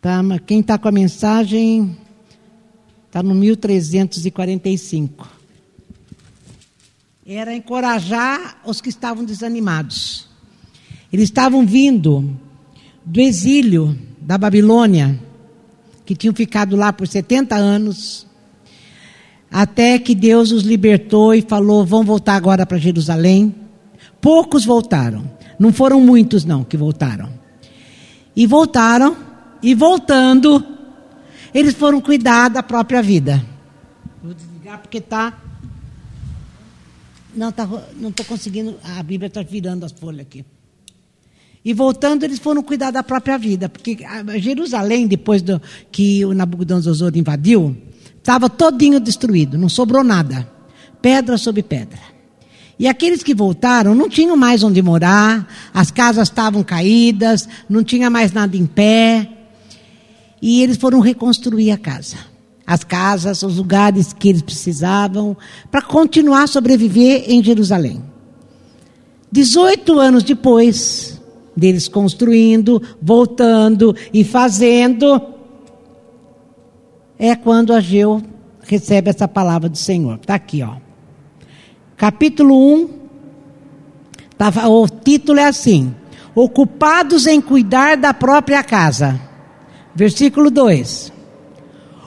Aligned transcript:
Tá, 0.00 0.22
quem 0.46 0.60
está 0.60 0.78
com 0.78 0.86
a 0.86 0.92
mensagem 0.92 1.96
está 3.06 3.20
no 3.20 3.34
1345. 3.34 5.28
Era 7.26 7.52
encorajar 7.52 8.60
os 8.64 8.80
que 8.80 8.90
estavam 8.90 9.24
desanimados. 9.24 10.28
Eles 11.12 11.24
estavam 11.24 11.66
vindo 11.66 12.38
do 13.04 13.20
exílio 13.20 13.98
da 14.20 14.38
Babilônia, 14.38 15.18
que 16.06 16.14
tinham 16.14 16.34
ficado 16.34 16.76
lá 16.76 16.92
por 16.92 17.08
70 17.08 17.56
anos, 17.56 18.24
até 19.50 19.98
que 19.98 20.14
Deus 20.14 20.52
os 20.52 20.62
libertou 20.62 21.34
e 21.34 21.42
falou: 21.42 21.84
vão 21.84 22.04
voltar 22.04 22.36
agora 22.36 22.64
para 22.64 22.78
Jerusalém. 22.78 23.52
Poucos 24.20 24.64
voltaram, 24.64 25.28
não 25.58 25.72
foram 25.72 26.00
muitos, 26.00 26.44
não, 26.44 26.62
que 26.62 26.76
voltaram. 26.76 27.30
E 28.36 28.46
voltaram 28.46 29.27
e 29.62 29.74
voltando, 29.74 30.64
eles 31.52 31.74
foram 31.74 32.00
cuidar 32.00 32.48
da 32.48 32.62
própria 32.62 33.02
vida. 33.02 33.44
Vou 34.22 34.34
desligar 34.34 34.78
porque 34.78 34.98
está. 34.98 35.38
Não 37.34 37.52
tá, 37.52 37.68
não 37.96 38.10
estou 38.10 38.24
conseguindo. 38.26 38.76
A 38.82 39.02
Bíblia 39.02 39.28
está 39.28 39.42
virando 39.42 39.84
as 39.84 39.92
folhas 39.92 40.20
aqui. 40.20 40.44
E 41.64 41.74
voltando, 41.74 42.22
eles 42.24 42.38
foram 42.38 42.62
cuidar 42.62 42.90
da 42.90 43.02
própria 43.02 43.36
vida, 43.36 43.68
porque 43.68 43.98
Jerusalém, 44.38 45.06
depois 45.06 45.42
do, 45.42 45.60
que 45.90 46.24
o 46.24 46.32
Nabucodonosor 46.32 47.12
invadiu, 47.14 47.76
estava 48.16 48.48
todinho 48.48 49.00
destruído, 49.00 49.58
não 49.58 49.68
sobrou 49.68 50.04
nada, 50.04 50.48
pedra 51.02 51.36
sobre 51.36 51.62
pedra. 51.62 51.98
E 52.78 52.86
aqueles 52.86 53.24
que 53.24 53.34
voltaram 53.34 53.94
não 53.94 54.08
tinham 54.08 54.36
mais 54.36 54.62
onde 54.62 54.80
morar, 54.80 55.48
as 55.74 55.90
casas 55.90 56.28
estavam 56.28 56.62
caídas, 56.62 57.48
não 57.68 57.82
tinha 57.82 58.08
mais 58.08 58.32
nada 58.32 58.56
em 58.56 58.64
pé. 58.64 59.37
E 60.40 60.62
eles 60.62 60.76
foram 60.76 61.00
reconstruir 61.00 61.70
a 61.70 61.78
casa. 61.78 62.16
As 62.66 62.84
casas, 62.84 63.42
os 63.42 63.56
lugares 63.56 64.12
que 64.12 64.28
eles 64.28 64.42
precisavam, 64.42 65.36
para 65.70 65.82
continuar 65.82 66.42
a 66.42 66.46
sobreviver 66.46 67.24
em 67.26 67.42
Jerusalém. 67.42 68.02
18 69.32 69.98
anos 69.98 70.22
depois 70.22 71.20
deles 71.56 71.88
construindo, 71.88 72.80
voltando 73.02 73.96
e 74.12 74.22
fazendo, 74.22 75.20
é 77.18 77.34
quando 77.34 77.72
Ageu 77.72 78.22
recebe 78.62 79.10
essa 79.10 79.26
palavra 79.26 79.68
do 79.68 79.76
Senhor. 79.76 80.16
Está 80.20 80.36
aqui, 80.36 80.62
ó. 80.62 80.76
Capítulo 81.96 82.54
1, 82.74 82.88
tá, 84.36 84.68
o 84.68 84.88
título 84.88 85.40
é 85.40 85.46
assim: 85.46 85.92
Ocupados 86.34 87.26
em 87.26 87.40
cuidar 87.40 87.96
da 87.96 88.14
própria 88.14 88.62
casa. 88.62 89.27
Versículo 89.98 90.48
2. 90.48 91.12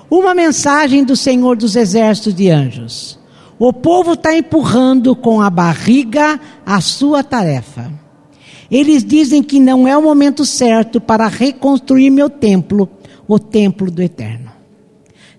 Uma 0.10 0.34
mensagem 0.34 1.04
do 1.04 1.14
Senhor 1.14 1.58
dos 1.58 1.76
Exércitos 1.76 2.34
de 2.34 2.50
Anjos. 2.50 3.20
O 3.60 3.74
povo 3.74 4.14
está 4.14 4.34
empurrando 4.34 5.14
com 5.14 5.42
a 5.42 5.50
barriga 5.50 6.40
a 6.66 6.80
sua 6.80 7.22
tarefa. 7.22 7.92
Eles 8.72 9.04
dizem 9.04 9.44
que 9.44 9.60
não 9.60 9.86
é 9.86 9.98
o 9.98 10.02
momento 10.02 10.46
certo 10.46 11.02
para 11.02 11.28
reconstruir 11.28 12.10
meu 12.10 12.30
templo, 12.30 12.90
o 13.28 13.38
templo 13.38 13.92
do 13.92 14.02
eterno. 14.02 14.50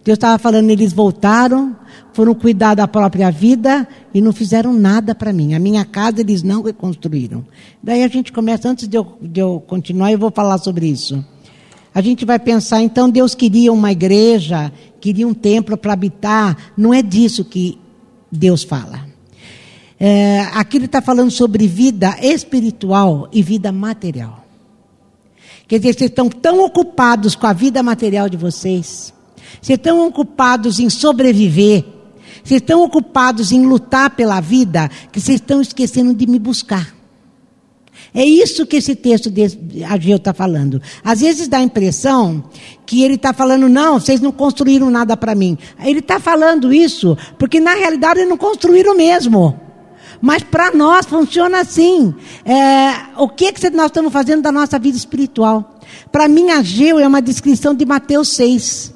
Deus 0.05 0.17
estava 0.17 0.39
falando, 0.39 0.69
eles 0.69 0.93
voltaram, 0.93 1.75
foram 2.13 2.35
cuidar 2.35 2.75
da 2.75 2.87
própria 2.87 3.31
vida 3.31 3.89
e 4.13 4.21
não 4.21 4.31
fizeram 4.31 4.75
nada 4.75 5.15
para 5.15 5.33
mim. 5.33 5.55
A 5.55 5.59
minha 5.59 5.87
casa 5.87 6.21
eles 6.21 6.43
não 6.43 6.61
reconstruíram. 6.61 7.47
Daí 7.83 8.05
a 8.05 8.09
gente 8.09 8.31
começa, 8.31 8.69
antes 8.69 8.87
de 8.87 8.99
eu, 8.99 9.07
de 9.23 9.41
eu 9.41 9.59
continuar, 9.67 10.13
eu 10.13 10.19
vou 10.19 10.31
falar 10.31 10.59
sobre 10.59 10.85
isso. 10.85 11.25
A 11.95 12.01
gente 12.01 12.25
vai 12.25 12.39
pensar, 12.39 12.81
então 12.83 13.11
Deus 13.11 13.35
queria 13.35 13.73
uma 13.73 13.93
igreja, 13.93 14.73
queria 15.01 15.29
um 15.29 15.35
templo 15.35 15.77
para 15.77 15.93
habitar. 15.93 16.73
Não 16.77 16.95
é 16.95 17.03
disso 17.03 17.45
que 17.45 17.79
Deus 18.31 18.63
fala. 18.63 19.07
É, 20.01 20.41
aqui 20.55 20.79
ele 20.79 20.87
está 20.87 21.03
falando 21.03 21.31
sobre 21.31 21.67
vida 21.69 22.17
espiritual 22.21 23.29
e 23.31 23.43
vida 23.43 23.71
material. 23.71 24.45
Quer 25.69 25.79
dizer, 25.79 25.95
vocês 25.95 26.11
estão 26.11 26.29
tão 26.29 26.65
ocupados 26.65 27.37
com 27.37 27.47
a 27.47 27.53
vida 27.53 27.83
material 27.83 28.29
de 28.29 28.37
vocês, 28.37 29.15
vocês 29.61 29.79
estão 29.79 30.07
ocupados 30.07 30.81
em 30.81 30.91
sobreviver, 30.91 31.85
vocês 32.43 32.61
estão 32.61 32.83
ocupados 32.83 33.53
em 33.53 33.65
lutar 33.65 34.11
pela 34.11 34.41
vida, 34.41 34.91
que 35.13 35.21
vocês 35.21 35.41
estão 35.41 35.61
esquecendo 35.61 36.13
de 36.13 36.27
me 36.27 36.39
buscar. 36.39 37.02
É 38.15 38.25
isso 38.25 38.67
que 38.67 38.77
esse 38.77 38.95
texto 38.95 39.31
de 39.31 39.83
Ageu 39.85 40.17
está 40.17 40.35
falando. 40.35 40.83
Às 41.03 41.21
vezes 41.21 41.49
dá 41.49 41.59
a 41.59 41.63
impressão 41.63 42.45
que 42.85 43.03
ele 43.03 43.15
está 43.15 43.33
falando, 43.33 43.69
não, 43.69 43.99
vocês 43.99 44.21
não 44.21 44.31
construíram 44.31 44.91
nada 44.91 45.17
para 45.17 45.35
mim. 45.35 45.57
Ele 45.83 46.01
está 46.01 46.21
falando 46.21 46.73
isso 46.73 47.17
porque 47.39 47.59
na 47.59 47.75
realidade 47.75 48.21
eles 48.21 48.29
não 48.29 48.37
construíram 48.37 48.95
mesmo. 48.95 49.59
Mas 50.21 50.43
para 50.43 50.73
nós 50.73 51.07
funciona 51.07 51.61
assim. 51.61 52.15
É, 52.45 53.19
o 53.19 53.29
que, 53.29 53.51
que 53.53 53.71
nós 53.71 53.87
estamos 53.87 54.13
fazendo 54.13 54.43
da 54.43 54.53
nossa 54.53 54.79
vida 54.79 54.97
espiritual? 54.97 55.81
Para 56.13 56.29
mim, 56.29 56.51
Ageu 56.51 57.01
é 57.01 57.07
uma 57.07 57.21
descrição 57.21 57.75
de 57.75 57.85
Mateus 57.85 58.29
6. 58.29 58.95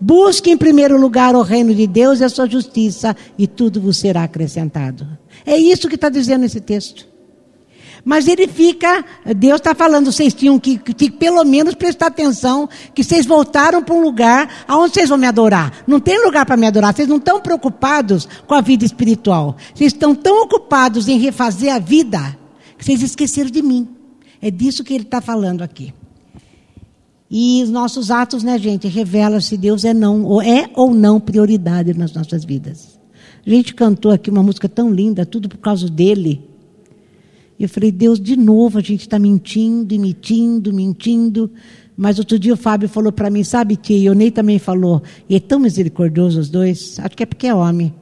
Busque 0.00 0.50
em 0.50 0.56
primeiro 0.56 0.98
lugar 0.98 1.34
o 1.34 1.42
reino 1.42 1.74
de 1.74 1.86
Deus 1.86 2.20
e 2.20 2.24
a 2.24 2.28
sua 2.28 2.48
justiça, 2.48 3.16
e 3.38 3.46
tudo 3.46 3.80
vos 3.80 3.96
será 3.96 4.24
acrescentado. 4.24 5.06
É 5.44 5.56
isso 5.56 5.88
que 5.88 5.94
está 5.94 6.08
dizendo 6.08 6.44
esse 6.44 6.60
texto. 6.60 7.13
Mas 8.04 8.28
ele 8.28 8.46
fica, 8.46 9.02
Deus 9.34 9.56
está 9.56 9.74
falando, 9.74 10.12
vocês 10.12 10.34
tinham 10.34 10.58
que, 10.58 10.76
que, 10.76 11.10
pelo 11.10 11.42
menos 11.42 11.74
prestar 11.74 12.08
atenção, 12.08 12.68
que 12.94 13.02
vocês 13.02 13.24
voltaram 13.24 13.82
para 13.82 13.94
um 13.94 14.02
lugar 14.02 14.64
aonde 14.68 14.92
vocês 14.92 15.08
vão 15.08 15.16
me 15.16 15.26
adorar. 15.26 15.72
Não 15.86 15.98
tem 15.98 16.22
lugar 16.22 16.44
para 16.44 16.56
me 16.56 16.66
adorar, 16.66 16.94
vocês 16.94 17.08
não 17.08 17.16
estão 17.16 17.40
preocupados 17.40 18.28
com 18.46 18.54
a 18.54 18.60
vida 18.60 18.84
espiritual. 18.84 19.56
Vocês 19.74 19.92
estão 19.92 20.14
tão 20.14 20.42
ocupados 20.42 21.08
em 21.08 21.18
refazer 21.18 21.74
a 21.74 21.78
vida, 21.78 22.36
que 22.76 22.84
vocês 22.84 23.02
esqueceram 23.02 23.50
de 23.50 23.62
mim. 23.62 23.88
É 24.42 24.50
disso 24.50 24.84
que 24.84 24.92
ele 24.92 25.04
está 25.04 25.22
falando 25.22 25.62
aqui. 25.62 25.94
E 27.30 27.62
os 27.62 27.70
nossos 27.70 28.10
atos, 28.10 28.42
né, 28.42 28.58
gente, 28.58 28.86
revelam 28.86 29.40
se 29.40 29.56
Deus 29.56 29.84
é, 29.84 29.94
não, 29.94 30.24
ou 30.24 30.42
é 30.42 30.68
ou 30.74 30.92
não 30.92 31.18
prioridade 31.18 31.94
nas 31.94 32.12
nossas 32.12 32.44
vidas. 32.44 32.98
A 33.46 33.50
gente 33.50 33.74
cantou 33.74 34.12
aqui 34.12 34.28
uma 34.28 34.42
música 34.42 34.68
tão 34.68 34.90
linda, 34.90 35.24
tudo 35.24 35.48
por 35.48 35.58
causa 35.58 35.88
dele. 35.88 36.53
Eu 37.58 37.68
falei, 37.68 37.92
Deus, 37.92 38.20
de 38.20 38.36
novo 38.36 38.78
a 38.78 38.82
gente 38.82 39.02
está 39.02 39.18
mentindo, 39.18 39.98
mentindo, 39.98 40.72
mentindo. 40.72 41.50
Mas 41.96 42.18
outro 42.18 42.38
dia 42.38 42.54
o 42.54 42.56
Fábio 42.56 42.88
falou 42.88 43.12
para 43.12 43.30
mim, 43.30 43.44
sabe 43.44 43.76
que? 43.76 43.94
E 43.96 44.10
o 44.10 44.14
Ney 44.14 44.30
também 44.30 44.58
falou, 44.58 45.02
e 45.28 45.36
é 45.36 45.40
tão 45.40 45.60
misericordioso 45.60 46.40
os 46.40 46.50
dois, 46.50 46.98
acho 46.98 47.16
que 47.16 47.22
é 47.22 47.26
porque 47.26 47.46
é 47.46 47.54
homem 47.54 47.94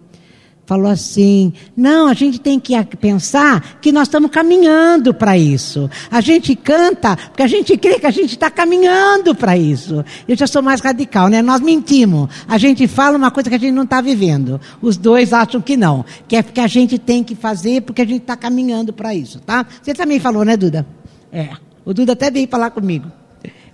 falou 0.67 0.91
assim: 0.91 1.53
não, 1.77 2.07
a 2.07 2.15
gente 2.15 2.41
tem 2.41 2.59
que 2.59 2.75
pensar 2.97 3.79
que 3.81 3.93
nós 3.93 4.09
estamos 4.09 4.31
caminhando 4.31 5.13
para 5.13 5.37
isso. 5.37 5.91
A 6.11 6.21
gente 6.21 6.55
canta 6.57 7.17
porque 7.17 7.43
a 7.43 7.47
gente 7.47 7.77
crê 7.77 7.99
que 7.99 8.07
a 8.07 8.11
gente 8.11 8.31
está 8.31 8.51
caminhando 8.51 9.35
para 9.35 9.57
isso. 9.57 10.05
Eu 10.27 10.37
já 10.37 10.47
sou 10.47 10.63
mais 10.63 10.81
radical, 10.81 11.29
né? 11.29 11.43
Nós 11.43 11.61
mentimos. 11.61 12.29
A 12.49 12.59
gente 12.59 12.87
fala 12.87 13.17
uma 13.17 13.31
coisa 13.31 13.51
que 13.51 13.57
a 13.57 13.59
gente 13.59 13.73
não 13.73 13.85
está 13.85 14.01
vivendo. 14.01 14.61
Os 14.81 14.97
dois 14.97 15.33
acham 15.33 15.61
que 15.61 15.77
não, 15.77 16.05
que 16.29 16.37
é 16.37 16.43
porque 16.43 16.61
a 16.61 16.67
gente 16.67 16.99
tem 16.99 17.23
que 17.23 17.35
fazer 17.35 17.83
porque 17.83 18.03
a 18.03 18.07
gente 18.07 18.23
está 18.23 18.37
caminhando 18.37 18.93
para 18.93 19.15
isso, 19.15 19.41
tá? 19.41 19.67
Você 19.83 19.95
também 19.95 20.19
falou, 20.19 20.45
né, 20.45 20.57
Duda? 20.57 20.87
É. 21.33 21.49
O 21.85 21.93
Duda 21.93 22.13
até 22.13 22.31
veio 22.31 22.49
falar 22.49 22.71
comigo. 22.71 23.11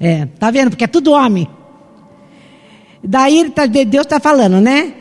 É, 0.00 0.26
tá 0.26 0.50
vendo? 0.50 0.70
Porque 0.70 0.84
é 0.84 0.86
tudo 0.86 1.12
homem. 1.12 1.48
Daí 3.02 3.50
tá, 3.50 3.66
Deus 3.66 4.06
está 4.06 4.18
falando, 4.18 4.60
né? 4.60 4.94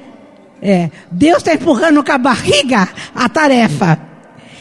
É, 0.61 0.89
Deus 1.11 1.37
está 1.37 1.53
empurrando 1.53 2.03
com 2.03 2.11
a 2.11 2.17
barriga 2.17 2.89
a 3.13 3.29
tarefa. 3.29 3.99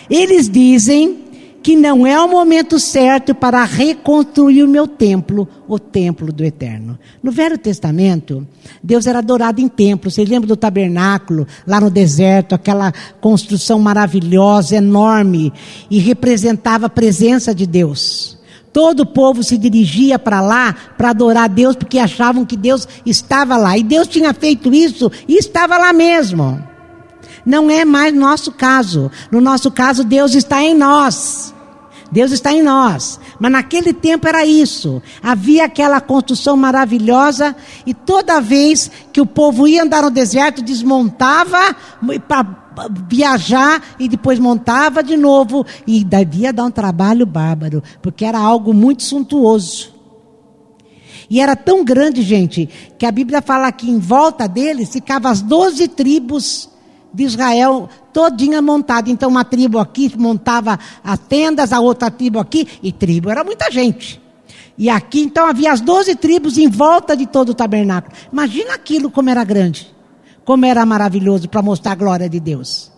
Eles 0.09 0.49
dizem 0.49 1.27
que 1.67 1.75
não 1.75 2.07
é 2.07 2.17
o 2.21 2.29
momento 2.29 2.79
certo 2.79 3.35
para 3.35 3.65
reconstruir 3.65 4.63
o 4.63 4.69
meu 4.69 4.87
templo, 4.87 5.49
o 5.67 5.81
templo 5.81 6.33
do 6.33 6.45
eterno. 6.45 6.97
No 7.21 7.33
Velho 7.33 7.59
Testamento, 7.59 8.47
Deus 8.81 9.05
era 9.05 9.19
adorado 9.19 9.61
em 9.61 9.67
templos. 9.67 10.15
Vocês 10.15 10.29
lembram 10.29 10.47
do 10.47 10.57
tabernáculo, 10.57 11.45
lá 11.67 11.81
no 11.81 11.91
deserto, 11.91 12.55
aquela 12.55 12.93
construção 13.21 13.81
maravilhosa, 13.81 14.77
enorme, 14.77 15.53
e 15.91 15.99
representava 15.99 16.87
a 16.87 16.91
presença 16.91 17.53
de 17.53 17.67
Deus. 17.67 18.36
Todo 18.77 19.01
o 19.01 19.07
povo 19.07 19.43
se 19.43 19.57
dirigia 19.57 20.19
para 20.19 20.43
lá 20.43 20.75
para 20.99 21.09
adorar 21.09 21.49
Deus 21.49 21.75
porque 21.75 21.99
achavam 21.99 22.45
que 22.45 22.59
Deus 22.59 22.87
estava 23.07 23.57
lá. 23.57 23.79
E 23.79 23.83
Deus 23.83 24.07
tinha 24.07 24.35
feito 24.35 24.75
isso 24.75 25.11
e 25.27 25.39
estava 25.39 25.79
lá 25.79 25.95
mesmo. 25.95 26.63
Não 27.47 27.71
é 27.71 27.87
mais 27.87 28.13
nosso 28.13 28.53
caso. 28.53 29.11
No 29.31 29.41
nosso 29.41 29.71
caso, 29.71 30.05
Deus 30.05 30.35
está 30.35 30.63
em 30.63 30.75
nós. 30.75 31.55
Deus 32.13 32.33
está 32.33 32.53
em 32.53 32.63
nós. 32.63 33.19
Mas 33.41 33.51
naquele 33.51 33.95
tempo 33.95 34.29
era 34.29 34.45
isso. 34.45 35.03
Havia 35.23 35.65
aquela 35.65 35.99
construção 35.99 36.55
maravilhosa 36.55 37.57
e 37.87 37.95
toda 37.95 38.43
vez 38.43 38.91
que 39.11 39.23
o 39.23 39.27
povo 39.27 39.67
ia 39.67 39.85
andar 39.85 40.03
no 40.03 40.11
deserto, 40.11 40.61
desmontava 40.61 41.75
para 42.29 42.66
viajar 43.09 43.83
e 43.99 44.09
depois 44.09 44.39
montava 44.39 45.03
de 45.03 45.17
novo 45.17 45.65
e 45.87 46.05
devia 46.05 46.53
dar 46.53 46.65
um 46.65 46.71
trabalho 46.71 47.27
bárbaro, 47.27 47.83
porque 48.01 48.25
era 48.25 48.39
algo 48.39 48.73
muito 48.73 49.03
suntuoso. 49.03 49.95
E 51.29 51.41
era 51.41 51.57
tão 51.57 51.85
grande, 51.85 52.23
gente, 52.23 52.69
que 52.99 53.05
a 53.05 53.11
Bíblia 53.11 53.43
fala 53.43 53.73
que 53.73 53.91
em 53.91 53.99
volta 53.99 54.47
deles 54.47 54.91
ficavam 54.93 55.31
as 55.31 55.43
doze 55.43 55.89
tribos 55.89 56.71
de 57.13 57.25
Israel 57.25 57.89
todinha 58.13 58.63
montada. 58.63 59.11
Então 59.11 59.31
uma 59.31 59.45
tribo 59.45 59.79
aqui 59.79 60.13
montava 60.17 60.79
as 61.03 61.19
tendas, 61.19 61.73
a 61.73 61.81
outra 61.81 62.11
tribo 62.11 62.39
aqui, 62.39 62.69
e 62.83 62.93
tribo 62.93 63.31
era 63.31 63.43
muita 63.43 63.71
gente. 63.71 64.21
E 64.79 64.91
aqui 64.91 65.21
então 65.21 65.47
havia 65.47 65.73
as 65.73 65.81
doze 65.81 66.15
tribos 66.15 66.59
em 66.59 66.69
volta 66.69 67.17
de 67.17 67.27
todo 67.27 67.51
o 67.51 67.55
tabernáculo. 67.55 68.15
Imagina 68.31 68.75
aquilo 68.75 69.11
como 69.11 69.31
era 69.31 69.43
grande, 69.43 69.93
como 70.47 70.65
era 70.65 70.87
maravilhoso 70.87 71.49
para 71.49 71.61
mostrar 71.61 71.93
a 71.93 71.97
glória 71.97 72.29
de 72.31 72.39
Deus. 72.41 72.91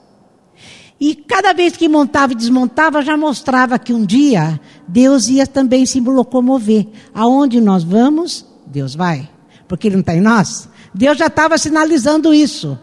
E 1.00 1.14
cada 1.14 1.52
vez 1.54 1.76
que 1.76 1.88
montava 1.88 2.32
e 2.32 2.36
desmontava, 2.36 3.02
já 3.02 3.16
mostrava 3.16 3.78
que 3.78 3.92
um 3.92 4.04
dia 4.04 4.60
Deus 4.86 5.28
ia 5.28 5.46
também 5.46 5.86
se 5.86 5.98
locomover. 5.98 6.86
Aonde 7.14 7.60
nós 7.60 7.82
vamos, 7.82 8.44
Deus 8.66 8.94
vai. 8.94 9.28
Porque 9.66 9.88
Ele 9.88 9.96
não 9.96 10.00
está 10.00 10.14
em 10.14 10.20
nós. 10.20 10.68
Deus 10.94 11.16
já 11.16 11.28
estava 11.28 11.56
sinalizando 11.56 12.34
isso. 12.34 12.78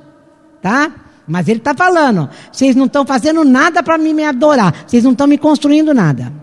Tá? 0.61 0.91
Mas 1.27 1.47
Ele 1.47 1.59
está 1.59 1.75
falando: 1.75 2.29
vocês 2.51 2.75
não 2.75 2.85
estão 2.85 3.05
fazendo 3.05 3.43
nada 3.43 3.83
para 3.83 3.97
me 3.97 4.23
adorar. 4.23 4.85
Vocês 4.87 5.03
não 5.03 5.11
estão 5.11 5.27
me 5.27 5.37
construindo 5.37 5.93
nada. 5.93 6.33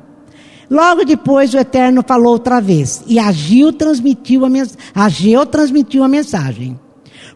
Logo 0.70 1.04
depois 1.04 1.52
o 1.54 1.58
Eterno 1.58 2.04
falou 2.06 2.34
outra 2.34 2.60
vez. 2.60 3.02
E 3.06 3.18
Ageu 3.18 3.72
transmitiu 3.72 4.44
a, 4.44 4.48
mens 4.48 4.76
Ageu 4.94 5.44
transmitiu 5.46 6.04
a 6.04 6.08
mensagem. 6.08 6.78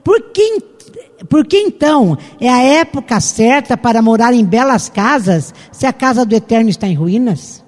Por 0.04 0.30
que 0.30 0.75
porque 1.24 1.58
então 1.58 2.16
é 2.40 2.48
a 2.48 2.60
época 2.60 3.20
certa 3.20 3.76
para 3.76 4.02
morar 4.02 4.34
em 4.34 4.44
belas 4.44 4.88
casas, 4.88 5.54
se 5.72 5.86
a 5.86 5.92
casa 5.92 6.24
do 6.24 6.34
Eterno 6.34 6.68
está 6.68 6.86
em 6.86 6.94
ruínas? 6.94 7.64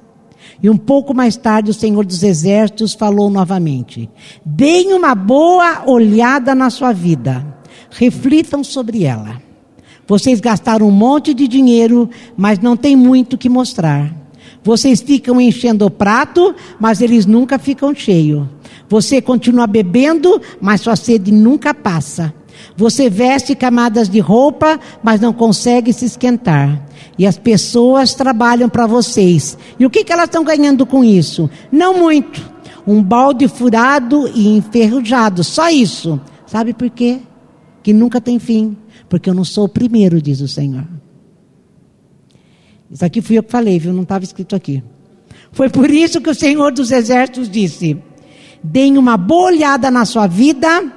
E 0.62 0.68
um 0.68 0.76
pouco 0.76 1.14
mais 1.14 1.36
tarde 1.36 1.70
o 1.70 1.74
Senhor 1.74 2.04
dos 2.04 2.22
Exércitos 2.22 2.94
falou 2.94 3.30
novamente: 3.30 4.10
Deem 4.44 4.92
uma 4.92 5.14
boa 5.14 5.84
olhada 5.86 6.54
na 6.54 6.68
sua 6.68 6.92
vida, 6.92 7.44
reflitam 7.90 8.62
sobre 8.64 9.04
ela. 9.04 9.40
Vocês 10.06 10.40
gastaram 10.40 10.88
um 10.88 10.90
monte 10.90 11.34
de 11.34 11.46
dinheiro, 11.46 12.08
mas 12.36 12.58
não 12.58 12.76
tem 12.76 12.96
muito 12.96 13.38
que 13.38 13.48
mostrar. 13.48 14.12
Vocês 14.64 15.00
ficam 15.00 15.40
enchendo 15.40 15.86
o 15.86 15.90
prato, 15.90 16.54
mas 16.80 17.00
eles 17.00 17.24
nunca 17.24 17.58
ficam 17.58 17.94
cheios. 17.94 18.46
Você 18.88 19.20
continua 19.20 19.66
bebendo, 19.66 20.40
mas 20.60 20.80
sua 20.80 20.96
sede 20.96 21.30
nunca 21.30 21.72
passa. 21.72 22.34
Você 22.76 23.10
veste 23.10 23.54
camadas 23.54 24.08
de 24.08 24.20
roupa, 24.20 24.78
mas 25.02 25.20
não 25.20 25.32
consegue 25.32 25.92
se 25.92 26.04
esquentar. 26.04 26.86
E 27.18 27.26
as 27.26 27.36
pessoas 27.36 28.14
trabalham 28.14 28.68
para 28.68 28.86
vocês. 28.86 29.58
E 29.78 29.84
o 29.84 29.90
que, 29.90 30.04
que 30.04 30.12
elas 30.12 30.26
estão 30.26 30.44
ganhando 30.44 30.86
com 30.86 31.02
isso? 31.02 31.50
Não 31.70 31.98
muito. 31.98 32.40
Um 32.86 33.02
balde 33.02 33.48
furado 33.48 34.28
e 34.34 34.56
enferrujado. 34.56 35.42
Só 35.42 35.68
isso. 35.68 36.20
Sabe 36.46 36.72
por 36.72 36.88
quê? 36.90 37.18
Que 37.82 37.92
nunca 37.92 38.20
tem 38.20 38.38
fim. 38.38 38.76
Porque 39.08 39.28
eu 39.28 39.34
não 39.34 39.44
sou 39.44 39.64
o 39.64 39.68
primeiro, 39.68 40.22
diz 40.22 40.40
o 40.40 40.48
Senhor. 40.48 40.86
Isso 42.90 43.04
aqui 43.04 43.20
fui 43.20 43.36
eu 43.36 43.42
que 43.42 43.50
falei, 43.50 43.78
viu? 43.78 43.92
Não 43.92 44.02
estava 44.02 44.24
escrito 44.24 44.56
aqui. 44.56 44.82
Foi 45.52 45.68
por 45.68 45.90
isso 45.90 46.20
que 46.20 46.30
o 46.30 46.34
Senhor 46.34 46.72
dos 46.72 46.90
Exércitos 46.90 47.50
disse: 47.50 47.98
deem 48.62 48.96
uma 48.96 49.16
boa 49.16 49.46
olhada 49.46 49.90
na 49.90 50.04
sua 50.04 50.26
vida 50.26 50.92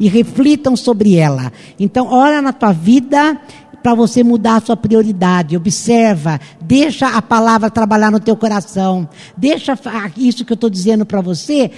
e 0.00 0.08
reflitam 0.08 0.74
sobre 0.74 1.14
ela. 1.14 1.52
Então, 1.78 2.08
olha 2.08 2.40
na 2.40 2.52
tua 2.52 2.72
vida 2.72 3.38
para 3.82 3.94
você 3.94 4.24
mudar 4.24 4.56
a 4.56 4.60
sua 4.60 4.76
prioridade. 4.76 5.56
Observa, 5.56 6.40
deixa 6.60 7.08
a 7.08 7.22
palavra 7.22 7.70
trabalhar 7.70 8.10
no 8.10 8.18
teu 8.18 8.36
coração. 8.36 9.08
Deixa 9.36 9.78
isso 10.16 10.44
que 10.44 10.52
eu 10.52 10.54
estou 10.54 10.70
dizendo 10.70 11.04
para 11.04 11.20
você 11.20 11.70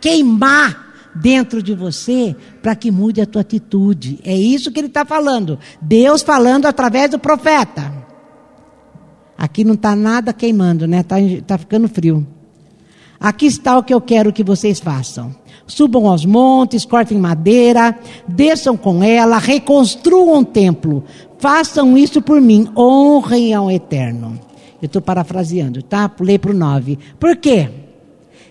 queimar 0.00 0.86
dentro 1.14 1.62
de 1.62 1.74
você 1.74 2.36
para 2.62 2.74
que 2.74 2.90
mude 2.90 3.20
a 3.20 3.26
tua 3.26 3.42
atitude. 3.42 4.18
É 4.24 4.34
isso 4.34 4.70
que 4.70 4.80
ele 4.80 4.88
está 4.88 5.04
falando. 5.04 5.58
Deus 5.80 6.22
falando 6.22 6.66
através 6.66 7.10
do 7.10 7.18
profeta. 7.18 7.92
Aqui 9.36 9.64
não 9.64 9.74
está 9.74 9.94
nada 9.94 10.32
queimando, 10.32 10.86
né? 10.86 11.00
Está 11.00 11.16
tá 11.46 11.58
ficando 11.58 11.88
frio. 11.88 12.26
Aqui 13.20 13.46
está 13.46 13.76
o 13.76 13.82
que 13.82 13.92
eu 13.92 14.00
quero 14.00 14.32
que 14.32 14.44
vocês 14.44 14.78
façam. 14.80 15.34
Subam 15.66 16.06
aos 16.06 16.24
montes, 16.24 16.84
cortem 16.84 17.18
madeira, 17.18 17.98
desçam 18.28 18.76
com 18.76 19.02
ela, 19.02 19.38
reconstruam 19.38 20.40
o 20.40 20.44
templo. 20.44 21.02
Façam 21.38 21.98
isso 21.98 22.22
por 22.22 22.40
mim, 22.40 22.68
honrem 22.76 23.52
ao 23.52 23.70
Eterno. 23.70 24.38
Eu 24.80 24.86
estou 24.86 25.02
parafraseando, 25.02 25.82
tá? 25.82 26.08
Pulei 26.08 26.38
para 26.38 26.52
o 26.52 26.54
9. 26.54 26.98
Por 27.18 27.36
quê? 27.36 27.68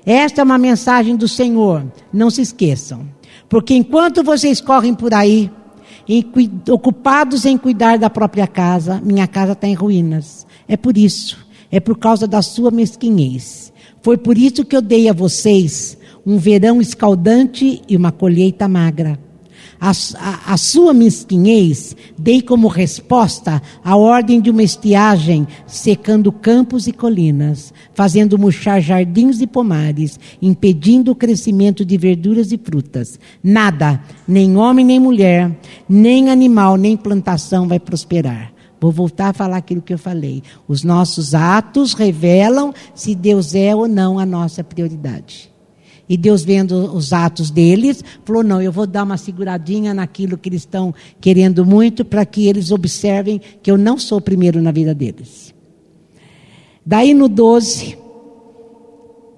Esta 0.05 0.41
é 0.41 0.43
uma 0.43 0.57
mensagem 0.57 1.15
do 1.15 1.27
Senhor. 1.27 1.85
Não 2.11 2.29
se 2.29 2.41
esqueçam. 2.41 3.07
Porque 3.47 3.73
enquanto 3.73 4.23
vocês 4.23 4.59
correm 4.59 4.93
por 4.93 5.13
aí, 5.13 5.49
ocupados 6.69 7.45
em 7.45 7.57
cuidar 7.57 7.97
da 7.97 8.09
própria 8.09 8.45
casa, 8.45 9.01
minha 9.03 9.27
casa 9.27 9.53
está 9.53 9.67
em 9.67 9.73
ruínas. 9.73 10.45
É 10.67 10.75
por 10.75 10.97
isso. 10.97 11.45
É 11.71 11.79
por 11.79 11.97
causa 11.97 12.27
da 12.27 12.41
sua 12.41 12.71
mesquinhez. 12.71 13.71
Foi 14.01 14.17
por 14.17 14.37
isso 14.37 14.65
que 14.65 14.75
eu 14.75 14.81
dei 14.81 15.09
a 15.09 15.13
vocês 15.13 15.97
um 16.25 16.37
verão 16.37 16.81
escaldante 16.81 17.81
e 17.87 17.95
uma 17.95 18.11
colheita 18.11 18.67
magra. 18.67 19.19
A, 19.79 19.91
a, 19.91 20.53
a, 20.53 20.57
sua 20.57 20.93
mesquinhez 20.93 21.95
dei 22.17 22.41
como 22.41 22.67
resposta 22.67 23.61
a 23.83 23.95
ordem 23.97 24.39
de 24.39 24.49
uma 24.49 24.63
estiagem, 24.63 25.45
secando 25.67 26.31
campos 26.31 26.87
e 26.87 26.93
colinas, 26.93 27.73
fazendo 27.93 28.37
murchar 28.37 28.81
jardins 28.81 29.41
e 29.41 29.47
pomares, 29.47 30.19
impedindo 30.41 31.11
o 31.11 31.15
crescimento 31.15 31.83
de 31.83 31.97
verduras 31.97 32.51
e 32.51 32.57
frutas. 32.57 33.19
Nada, 33.43 34.01
nem 34.27 34.55
homem 34.55 34.85
nem 34.85 34.99
mulher, 34.99 35.51
nem 35.89 36.29
animal, 36.29 36.77
nem 36.77 36.95
plantação 36.95 37.67
vai 37.67 37.79
prosperar. 37.79 38.53
Vou 38.79 38.91
voltar 38.91 39.29
a 39.29 39.33
falar 39.33 39.57
aquilo 39.57 39.81
que 39.81 39.93
eu 39.93 39.97
falei. 39.97 40.41
Os 40.67 40.83
nossos 40.83 41.33
atos 41.33 41.93
revelam 41.93 42.73
se 42.93 43.13
Deus 43.13 43.55
é 43.55 43.75
ou 43.75 43.87
não 43.87 44.19
a 44.19 44.25
nossa 44.25 44.63
prioridade. 44.63 45.54
E 46.07 46.15
Deus, 46.15 46.43
vendo 46.43 46.95
os 46.95 47.11
atos 47.13 47.49
deles, 47.49 48.03
falou: 48.23 48.43
não, 48.43 48.61
eu 48.61 48.71
vou 48.71 48.85
dar 48.85 49.03
uma 49.03 49.17
seguradinha 49.17 49.93
naquilo 49.93 50.37
que 50.37 50.49
eles 50.49 50.61
estão 50.61 50.93
querendo 51.19 51.65
muito, 51.65 52.05
para 52.05 52.25
que 52.25 52.47
eles 52.47 52.71
observem 52.71 53.41
que 53.61 53.71
eu 53.71 53.77
não 53.77 53.97
sou 53.97 54.19
o 54.19 54.21
primeiro 54.21 54.61
na 54.61 54.71
vida 54.71 54.93
deles. 54.93 55.53
Daí 56.85 57.15
no 57.15 57.27
12, 57.27 57.97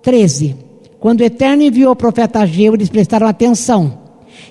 13, 0.01 0.55
quando 0.99 1.21
o 1.21 1.23
Eterno 1.23 1.63
enviou 1.63 1.93
o 1.93 1.95
profeta 1.95 2.39
Ageu, 2.39 2.73
eles 2.73 2.89
prestaram 2.89 3.27
atenção. 3.27 4.05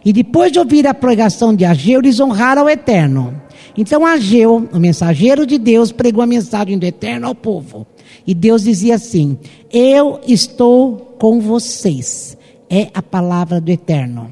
E 0.04 0.12
depois 0.12 0.50
de 0.50 0.58
ouvir 0.58 0.86
a 0.86 0.94
pregação 0.94 1.54
de 1.54 1.64
Ageu, 1.64 2.00
eles 2.00 2.18
honraram 2.18 2.64
o 2.64 2.70
Eterno. 2.70 3.42
Então 3.76 4.06
Ageu, 4.06 4.68
o 4.72 4.78
mensageiro 4.78 5.44
de 5.46 5.58
Deus, 5.58 5.92
pregou 5.92 6.22
a 6.22 6.26
mensagem 6.26 6.78
do 6.78 6.84
Eterno 6.84 7.26
ao 7.26 7.34
povo. 7.34 7.86
E 8.26 8.34
Deus 8.34 8.62
dizia 8.62 8.94
assim: 8.94 9.38
Eu 9.72 10.20
estou 10.26 11.16
com 11.18 11.40
vocês. 11.40 12.36
É 12.68 12.88
a 12.94 13.02
palavra 13.02 13.60
do 13.60 13.70
Eterno. 13.70 14.30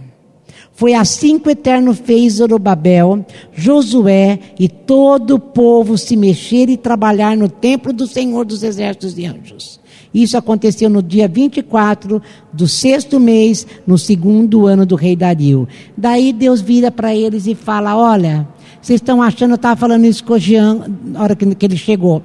Foi 0.72 0.92
assim 0.92 1.38
que 1.38 1.48
o 1.48 1.52
Eterno 1.52 1.94
fez 1.94 2.34
Zorobabel, 2.34 3.24
Josué 3.52 4.40
e 4.58 4.68
todo 4.68 5.36
o 5.36 5.40
povo 5.40 5.96
se 5.96 6.16
mexer 6.16 6.68
e 6.68 6.76
trabalhar 6.76 7.36
no 7.36 7.48
templo 7.48 7.92
do 7.92 8.08
Senhor 8.08 8.44
dos 8.44 8.64
Exércitos 8.64 9.14
de 9.14 9.24
Anjos. 9.24 9.78
Isso 10.12 10.36
aconteceu 10.36 10.90
no 10.90 11.02
dia 11.02 11.28
24 11.28 12.20
do 12.52 12.66
sexto 12.66 13.20
mês, 13.20 13.66
no 13.86 13.96
segundo 13.96 14.66
ano 14.66 14.84
do 14.84 14.96
rei 14.96 15.14
Dario. 15.14 15.68
Daí 15.96 16.32
Deus 16.32 16.60
vira 16.60 16.90
para 16.90 17.14
eles 17.14 17.46
e 17.46 17.54
fala: 17.54 17.96
Olha, 17.96 18.48
vocês 18.80 19.00
estão 19.00 19.22
achando, 19.22 19.52
eu 19.52 19.56
estava 19.56 19.74
falando 19.74 20.04
isso 20.04 20.24
com 20.24 20.34
o 20.34 20.38
Jean 20.38 20.86
na 21.04 21.22
hora 21.22 21.36
que, 21.36 21.52
que 21.54 21.66
ele 21.66 21.76
chegou. 21.76 22.22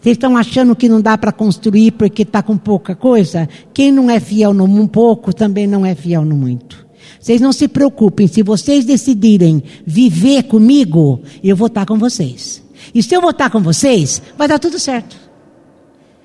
Vocês 0.00 0.14
estão 0.14 0.36
achando 0.36 0.76
que 0.76 0.88
não 0.88 1.00
dá 1.00 1.18
para 1.18 1.32
construir 1.32 1.92
porque 1.92 2.22
está 2.22 2.42
com 2.42 2.56
pouca 2.56 2.94
coisa? 2.94 3.48
Quem 3.74 3.90
não 3.90 4.08
é 4.08 4.20
fiel 4.20 4.54
no 4.54 4.88
pouco 4.88 5.32
também 5.32 5.66
não 5.66 5.84
é 5.84 5.94
fiel 5.94 6.24
no 6.24 6.36
muito. 6.36 6.86
Vocês 7.18 7.40
não 7.40 7.52
se 7.52 7.66
preocupem, 7.66 8.28
se 8.28 8.42
vocês 8.42 8.84
decidirem 8.84 9.62
viver 9.84 10.44
comigo, 10.44 11.20
eu 11.42 11.56
vou 11.56 11.66
estar 11.66 11.84
com 11.84 11.98
vocês. 11.98 12.62
E 12.94 13.02
se 13.02 13.14
eu 13.14 13.20
vou 13.20 13.30
estar 13.30 13.50
com 13.50 13.60
vocês, 13.60 14.22
vai 14.36 14.46
dar 14.46 14.58
tudo 14.58 14.78
certo. 14.78 15.16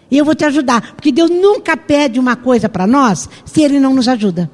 E 0.09 0.17
eu 0.17 0.23
vou 0.23 0.35
te 0.35 0.45
ajudar, 0.45 0.93
porque 0.93 1.11
Deus 1.11 1.31
nunca 1.31 1.75
pede 1.75 2.19
uma 2.19 2.35
coisa 2.35 2.69
para 2.69 2.85
nós 2.85 3.27
se 3.43 3.61
Ele 3.61 3.79
não 3.79 3.95
nos 3.95 4.07
ajuda. 4.07 4.49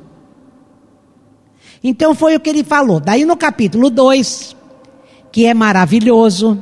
Então 1.84 2.14
foi 2.14 2.36
o 2.36 2.40
que 2.40 2.50
ele 2.50 2.64
falou. 2.64 3.00
Daí 3.00 3.26
no 3.26 3.38
capítulo 3.38 3.90
2, 3.90 4.56
que 5.32 5.46
é 5.46 5.54
maravilhoso, 5.54 6.62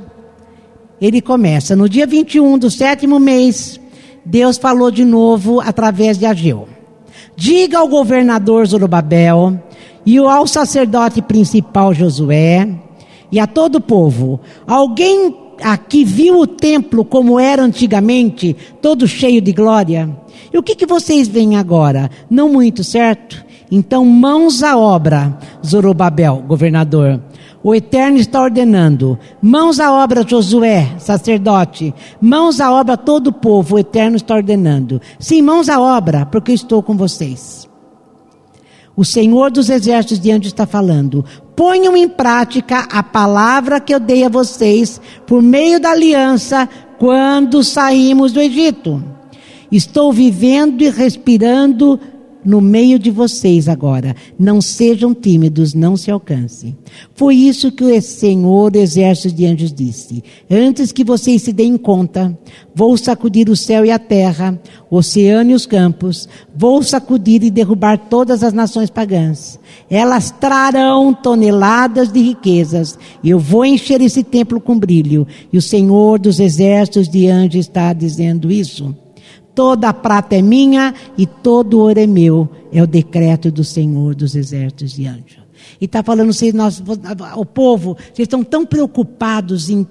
ele 1.02 1.22
começa: 1.22 1.76
no 1.76 1.88
dia 1.88 2.06
21 2.06 2.58
do 2.58 2.70
sétimo 2.70 3.20
mês, 3.20 3.80
Deus 4.26 4.58
falou 4.58 4.92
de 4.92 5.06
novo 5.06 5.62
através 5.62 6.18
de 6.18 6.26
Ageu. 6.26 6.68
Diga 7.36 7.80
ao 7.80 7.88
governador 7.88 8.66
Zorobabel 8.66 9.62
e 10.06 10.18
ao 10.18 10.48
sacerdote 10.48 11.22
principal 11.22 11.94
Josué 11.94 12.68
e 13.32 13.40
a 13.40 13.48
todo 13.48 13.76
o 13.76 13.82
povo: 13.82 14.40
alguém 14.66 15.36
aqui 15.62 16.04
viu 16.04 16.40
o 16.40 16.48
templo 16.48 17.04
como 17.04 17.40
era 17.40 17.64
antigamente, 17.64 18.56
todo 18.82 19.08
cheio 19.08 19.42
de 19.42 19.52
glória? 19.52 20.10
E 20.54 20.58
o 20.58 20.64
que, 20.64 20.76
que 20.76 20.86
vocês 20.86 21.28
veem 21.28 21.58
agora? 21.58 22.10
Não 22.30 22.50
muito, 22.50 22.84
certo? 22.84 23.46
Então, 23.70 24.06
mãos 24.06 24.64
à 24.64 24.78
obra, 24.78 25.38
Zorobabel, 25.66 26.44
governador. 26.48 27.22
O 27.64 27.74
Eterno 27.74 28.18
está 28.18 28.42
ordenando. 28.42 29.18
Mãos 29.42 29.80
à 29.80 29.92
obra, 29.92 30.26
Josué, 30.28 30.96
sacerdote. 31.00 31.94
Mãos 32.22 32.62
à 32.62 32.72
obra, 32.72 32.96
todo 32.96 33.28
o 33.28 33.34
povo. 33.34 33.76
O 33.76 33.80
Eterno 33.80 34.16
está 34.16 34.36
ordenando. 34.36 35.02
Sim, 35.20 35.42
mãos 35.42 35.68
à 35.68 35.80
obra, 35.80 36.26
porque 36.26 36.52
eu 36.52 36.56
estou 36.56 36.84
com 36.84 36.96
vocês. 36.96 37.68
O 38.96 39.06
Senhor 39.06 39.52
dos 39.52 39.70
Exércitos 39.70 40.20
diante 40.20 40.48
está 40.48 40.66
falando. 40.66 41.24
Ponham 41.56 41.96
em 41.96 42.08
prática 42.08 42.88
a 42.92 43.04
palavra 43.04 43.80
que 43.80 43.94
eu 43.94 44.00
dei 44.00 44.24
a 44.24 44.30
vocês 44.30 45.00
por 45.26 45.42
meio 45.42 45.80
da 45.80 45.92
aliança 45.92 46.68
quando 46.98 47.64
saímos 47.64 48.32
do 48.32 48.42
Egito. 48.42 49.04
Estou 49.72 50.12
vivendo 50.12 50.82
e 50.82 50.90
respirando 50.90 52.00
no 52.48 52.62
meio 52.62 52.98
de 52.98 53.12
vocês 53.12 53.68
agora. 53.68 54.16
Não 54.40 54.62
sejam 54.62 55.14
tímidos, 55.14 55.74
não 55.74 55.98
se 55.98 56.10
alcancem. 56.10 56.78
Foi 57.14 57.36
isso 57.36 57.74
que 57.74 57.84
o 57.84 58.02
Senhor, 58.02 58.74
exército 58.74 59.36
de 59.36 59.46
anjos, 59.46 59.74
disse. 59.74 60.24
Antes 60.50 60.94
que 60.94 61.04
vocês 61.04 61.42
se 61.42 61.52
deem 61.52 61.76
conta, 61.76 62.40
vou 62.74 62.96
sacudir 62.96 63.50
o 63.50 63.56
céu 63.56 63.84
e 63.84 63.92
a 63.92 64.00
terra, 64.00 64.58
o 64.90 64.96
oceano 64.96 65.52
e 65.52 65.54
os 65.54 65.66
campos, 65.66 66.30
vou 66.56 66.82
sacudir 66.82 67.44
e 67.44 67.52
derrubar 67.52 67.98
todas 67.98 68.42
as 68.44 68.54
nações 68.54 68.90
pagãs. 68.90 69.60
Elas 69.90 70.32
trarão 70.32 71.14
toneladas 71.14 72.10
de 72.14 72.22
riquezas. 72.22 72.98
Eu 73.22 73.40
vou 73.40 73.66
encher 73.66 74.00
esse 74.00 74.24
templo 74.24 74.62
com 74.62 74.80
brilho. 74.80 75.28
E 75.52 75.58
o 75.58 75.62
Senhor 75.62 76.18
dos 76.18 76.40
exércitos 76.40 77.10
de 77.10 77.28
anjos 77.28 77.66
está 77.66 77.92
dizendo 77.92 78.50
isso. 78.50 78.96
Toda 79.58 79.90
a 79.90 79.94
prata 79.94 80.36
é 80.36 80.42
minha 80.44 80.94
e 81.18 81.26
todo 81.26 81.80
ouro 81.80 82.00
é 82.00 82.06
meu. 82.06 82.48
É 82.72 82.84
o 82.84 82.86
decreto 82.86 83.50
do 83.50 83.64
Senhor 83.64 84.14
dos 84.14 84.36
exércitos 84.36 84.92
de 84.92 85.08
anjos. 85.08 85.40
E 85.82 85.86
está 85.86 86.04
falando, 86.04 86.32
vocês, 86.32 86.54
nós, 86.54 86.80
o 87.36 87.44
povo, 87.44 87.98
vocês 88.14 88.28
estão 88.28 88.44
tão 88.44 88.64
preocupados 88.64 89.72
em 89.72 89.88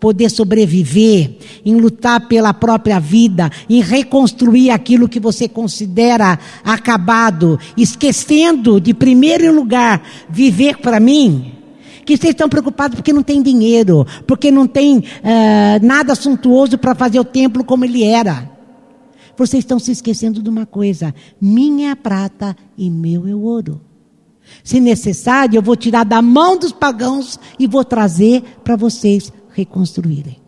poder 0.00 0.28
sobreviver, 0.30 1.36
em 1.64 1.76
lutar 1.76 2.26
pela 2.26 2.52
própria 2.52 2.98
vida, 2.98 3.52
em 3.70 3.80
reconstruir 3.80 4.70
aquilo 4.70 5.08
que 5.08 5.20
você 5.20 5.48
considera 5.48 6.36
acabado, 6.64 7.56
esquecendo 7.76 8.80
de 8.80 8.92
primeiro 8.92 9.54
lugar 9.54 10.02
viver 10.28 10.78
para 10.78 10.98
mim. 10.98 11.52
Que 12.04 12.16
vocês 12.16 12.32
estão 12.32 12.48
preocupados 12.48 12.96
porque 12.96 13.12
não 13.12 13.22
tem 13.22 13.40
dinheiro, 13.40 14.04
porque 14.26 14.50
não 14.50 14.66
tem 14.66 14.98
uh, 14.98 15.02
nada 15.86 16.16
suntuoso 16.16 16.76
para 16.76 16.96
fazer 16.96 17.20
o 17.20 17.24
templo 17.24 17.62
como 17.62 17.84
ele 17.84 18.02
era. 18.02 18.53
Vocês 19.36 19.64
estão 19.64 19.78
se 19.78 19.92
esquecendo 19.92 20.42
de 20.42 20.48
uma 20.48 20.66
coisa: 20.66 21.14
minha 21.40 21.90
é 21.90 21.94
prata 21.94 22.56
e 22.76 22.90
meu 22.90 23.26
é 23.26 23.34
o 23.34 23.42
ouro. 23.42 23.80
Se 24.62 24.80
necessário, 24.80 25.56
eu 25.56 25.62
vou 25.62 25.76
tirar 25.76 26.04
da 26.04 26.20
mão 26.20 26.58
dos 26.58 26.72
pagãos 26.72 27.38
e 27.58 27.66
vou 27.66 27.84
trazer 27.84 28.42
para 28.62 28.76
vocês 28.76 29.32
reconstruírem. 29.50 30.44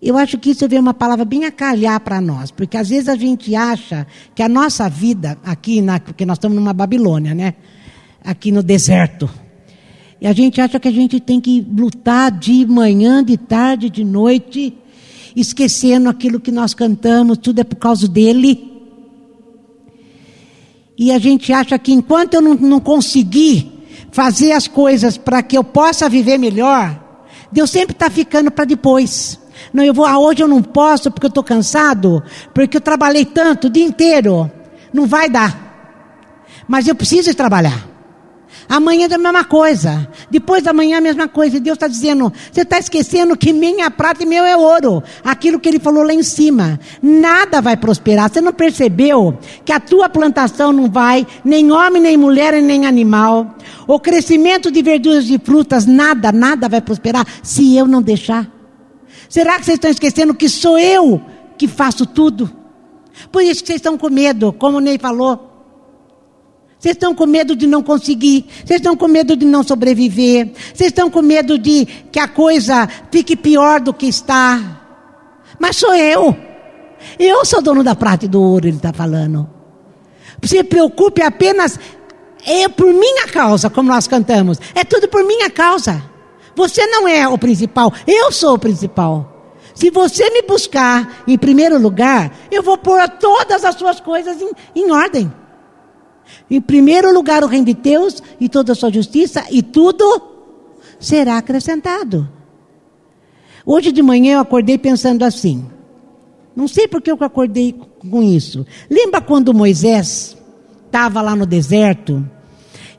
Eu 0.00 0.16
acho 0.16 0.38
que 0.38 0.50
isso 0.50 0.64
é 0.64 0.78
uma 0.78 0.94
palavra 0.94 1.24
bem 1.24 1.44
a 1.44 1.50
calhar 1.50 1.98
para 2.00 2.20
nós, 2.20 2.50
porque 2.50 2.76
às 2.76 2.88
vezes 2.88 3.08
a 3.08 3.16
gente 3.16 3.54
acha 3.54 4.06
que 4.34 4.42
a 4.42 4.48
nossa 4.48 4.88
vida 4.88 5.38
aqui, 5.42 5.80
na, 5.80 5.98
porque 5.98 6.26
nós 6.26 6.36
estamos 6.36 6.56
numa 6.56 6.72
Babilônia, 6.72 7.34
né? 7.34 7.54
Aqui 8.22 8.52
no 8.52 8.62
deserto. 8.62 9.28
E 10.20 10.26
a 10.26 10.32
gente 10.32 10.60
acha 10.60 10.78
que 10.78 10.88
a 10.88 10.92
gente 10.92 11.18
tem 11.20 11.40
que 11.40 11.60
lutar 11.60 12.30
de 12.30 12.66
manhã, 12.66 13.22
de 13.24 13.36
tarde, 13.36 13.90
de 13.90 14.04
noite, 14.04 14.76
esquecendo 15.36 16.08
aquilo 16.08 16.40
que 16.40 16.50
nós 16.50 16.72
cantamos, 16.72 17.38
tudo 17.38 17.60
é 17.60 17.64
por 17.64 17.76
causa 17.76 18.08
dele. 18.08 18.72
E 20.96 21.12
a 21.12 21.18
gente 21.18 21.52
acha 21.52 21.78
que 21.78 21.92
enquanto 21.92 22.34
eu 22.34 22.40
não, 22.40 22.54
não 22.54 22.80
conseguir 22.80 23.70
fazer 24.10 24.52
as 24.52 24.66
coisas 24.66 25.18
para 25.18 25.42
que 25.42 25.56
eu 25.56 25.62
possa 25.62 26.08
viver 26.08 26.38
melhor, 26.38 26.98
Deus 27.52 27.70
sempre 27.70 27.92
está 27.94 28.08
ficando 28.08 28.50
para 28.50 28.64
depois. 28.64 29.38
Não, 29.72 29.84
eu 29.84 29.92
vou, 29.92 30.06
ah, 30.06 30.18
hoje 30.18 30.42
eu 30.42 30.48
não 30.48 30.62
posso 30.62 31.10
porque 31.10 31.26
eu 31.26 31.28
estou 31.28 31.44
cansado, 31.44 32.22
porque 32.54 32.78
eu 32.78 32.80
trabalhei 32.80 33.26
tanto 33.26 33.66
o 33.66 33.70
dia 33.70 33.84
inteiro. 33.84 34.50
Não 34.92 35.06
vai 35.06 35.28
dar. 35.28 35.66
Mas 36.66 36.88
eu 36.88 36.94
preciso 36.94 37.34
trabalhar. 37.34 37.95
Amanhã 38.68 39.06
é 39.10 39.14
a 39.14 39.18
mesma 39.18 39.44
coisa. 39.44 40.08
Depois 40.30 40.62
da 40.62 40.72
manhã 40.72 40.96
é 40.96 40.98
a 40.98 41.00
mesma 41.00 41.28
coisa. 41.28 41.56
E 41.56 41.60
Deus 41.60 41.76
está 41.76 41.86
dizendo: 41.86 42.32
você 42.50 42.62
está 42.62 42.78
esquecendo 42.78 43.36
que 43.36 43.52
minha 43.52 43.90
prata 43.90 44.22
e 44.22 44.26
meu 44.26 44.44
é 44.44 44.56
ouro. 44.56 45.02
Aquilo 45.24 45.60
que 45.60 45.68
ele 45.68 45.78
falou 45.78 46.02
lá 46.02 46.12
em 46.12 46.22
cima. 46.22 46.80
Nada 47.00 47.60
vai 47.60 47.76
prosperar. 47.76 48.30
Você 48.30 48.40
não 48.40 48.52
percebeu 48.52 49.38
que 49.64 49.72
a 49.72 49.80
tua 49.80 50.08
plantação 50.08 50.72
não 50.72 50.90
vai, 50.90 51.26
nem 51.44 51.70
homem, 51.70 52.02
nem 52.02 52.16
mulher, 52.16 52.60
nem 52.60 52.86
animal. 52.86 53.54
O 53.86 54.00
crescimento 54.00 54.70
de 54.70 54.82
verduras 54.82 55.28
e 55.30 55.38
frutas, 55.38 55.86
nada, 55.86 56.32
nada 56.32 56.68
vai 56.68 56.80
prosperar 56.80 57.26
se 57.42 57.76
eu 57.76 57.86
não 57.86 58.02
deixar. 58.02 58.50
Será 59.28 59.58
que 59.58 59.64
vocês 59.64 59.76
estão 59.76 59.90
esquecendo 59.90 60.34
que 60.34 60.48
sou 60.48 60.78
eu 60.78 61.20
que 61.56 61.68
faço 61.68 62.04
tudo? 62.04 62.50
Por 63.30 63.42
isso 63.42 63.60
que 63.60 63.68
vocês 63.68 63.78
estão 63.78 63.96
com 63.96 64.10
medo, 64.10 64.52
como 64.52 64.78
o 64.78 64.80
Ney 64.80 64.98
falou. 64.98 65.55
Vocês 66.78 66.94
estão 66.94 67.14
com 67.14 67.26
medo 67.26 67.56
de 67.56 67.66
não 67.66 67.82
conseguir. 67.82 68.46
Vocês 68.64 68.80
estão 68.80 68.96
com 68.96 69.08
medo 69.08 69.36
de 69.36 69.46
não 69.46 69.62
sobreviver. 69.62 70.52
Vocês 70.74 70.88
estão 70.88 71.10
com 71.10 71.22
medo 71.22 71.58
de 71.58 71.86
que 72.12 72.18
a 72.18 72.28
coisa 72.28 72.88
fique 73.10 73.34
pior 73.34 73.80
do 73.80 73.94
que 73.94 74.06
está. 74.06 74.82
Mas 75.58 75.76
sou 75.76 75.94
eu. 75.94 76.36
Eu 77.18 77.44
sou 77.44 77.62
dono 77.62 77.82
da 77.82 77.94
prata 77.94 78.26
e 78.26 78.28
do 78.28 78.40
ouro, 78.40 78.66
ele 78.66 78.76
está 78.76 78.92
falando. 78.92 79.48
Se 80.42 80.62
preocupe 80.62 81.22
apenas 81.22 81.78
é 82.44 82.68
por 82.68 82.92
minha 82.92 83.26
causa, 83.26 83.70
como 83.70 83.90
nós 83.90 84.06
cantamos. 84.06 84.58
É 84.74 84.84
tudo 84.84 85.08
por 85.08 85.24
minha 85.24 85.50
causa. 85.50 86.02
Você 86.54 86.86
não 86.86 87.08
é 87.08 87.28
o 87.28 87.36
principal, 87.36 87.92
eu 88.06 88.32
sou 88.32 88.54
o 88.54 88.58
principal. 88.58 89.32
Se 89.74 89.90
você 89.90 90.30
me 90.30 90.40
buscar 90.42 91.22
em 91.28 91.36
primeiro 91.36 91.78
lugar, 91.78 92.32
eu 92.50 92.62
vou 92.62 92.78
pôr 92.78 93.06
todas 93.20 93.62
as 93.62 93.74
suas 93.74 94.00
coisas 94.00 94.40
em, 94.40 94.50
em 94.74 94.90
ordem. 94.90 95.30
Em 96.50 96.60
primeiro 96.60 97.12
lugar, 97.12 97.42
o 97.42 97.46
reino 97.46 97.66
de 97.66 97.74
Deus 97.74 98.22
e 98.40 98.48
toda 98.48 98.72
a 98.72 98.74
sua 98.74 98.92
justiça, 98.92 99.44
e 99.50 99.62
tudo 99.62 100.22
será 100.98 101.38
acrescentado. 101.38 102.28
Hoje 103.64 103.90
de 103.90 104.02
manhã 104.02 104.34
eu 104.34 104.40
acordei 104.40 104.78
pensando 104.78 105.24
assim. 105.24 105.66
Não 106.54 106.68
sei 106.68 106.88
por 106.88 107.02
que 107.02 107.10
eu 107.10 107.18
acordei 107.20 107.74
com 107.98 108.22
isso. 108.22 108.64
Lembra 108.88 109.20
quando 109.20 109.52
Moisés 109.52 110.36
estava 110.86 111.20
lá 111.20 111.34
no 111.36 111.44
deserto 111.44 112.24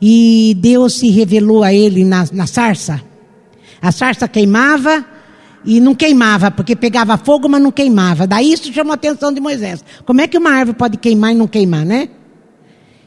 e 0.02 0.56
Deus 0.60 0.96
se 0.96 1.10
revelou 1.10 1.64
a 1.64 1.74
ele 1.74 2.04
na, 2.04 2.28
na 2.32 2.46
sarça? 2.46 3.02
A 3.82 3.92
sarça 3.92 4.28
queimava 4.28 5.06
e 5.66 5.80
não 5.80 5.96
queimava, 5.96 6.52
porque 6.52 6.76
pegava 6.76 7.18
fogo, 7.18 7.50
mas 7.50 7.62
não 7.62 7.72
queimava. 7.72 8.28
Daí 8.28 8.54
isso 8.54 8.72
chamou 8.72 8.92
a 8.92 8.96
atenção 8.96 9.34
de 9.34 9.40
Moisés. 9.40 9.84
Como 10.06 10.22
é 10.22 10.28
que 10.28 10.38
uma 10.38 10.52
árvore 10.52 10.78
pode 10.78 10.98
queimar 10.98 11.32
e 11.32 11.36
não 11.36 11.48
queimar, 11.48 11.86
né? 11.86 12.10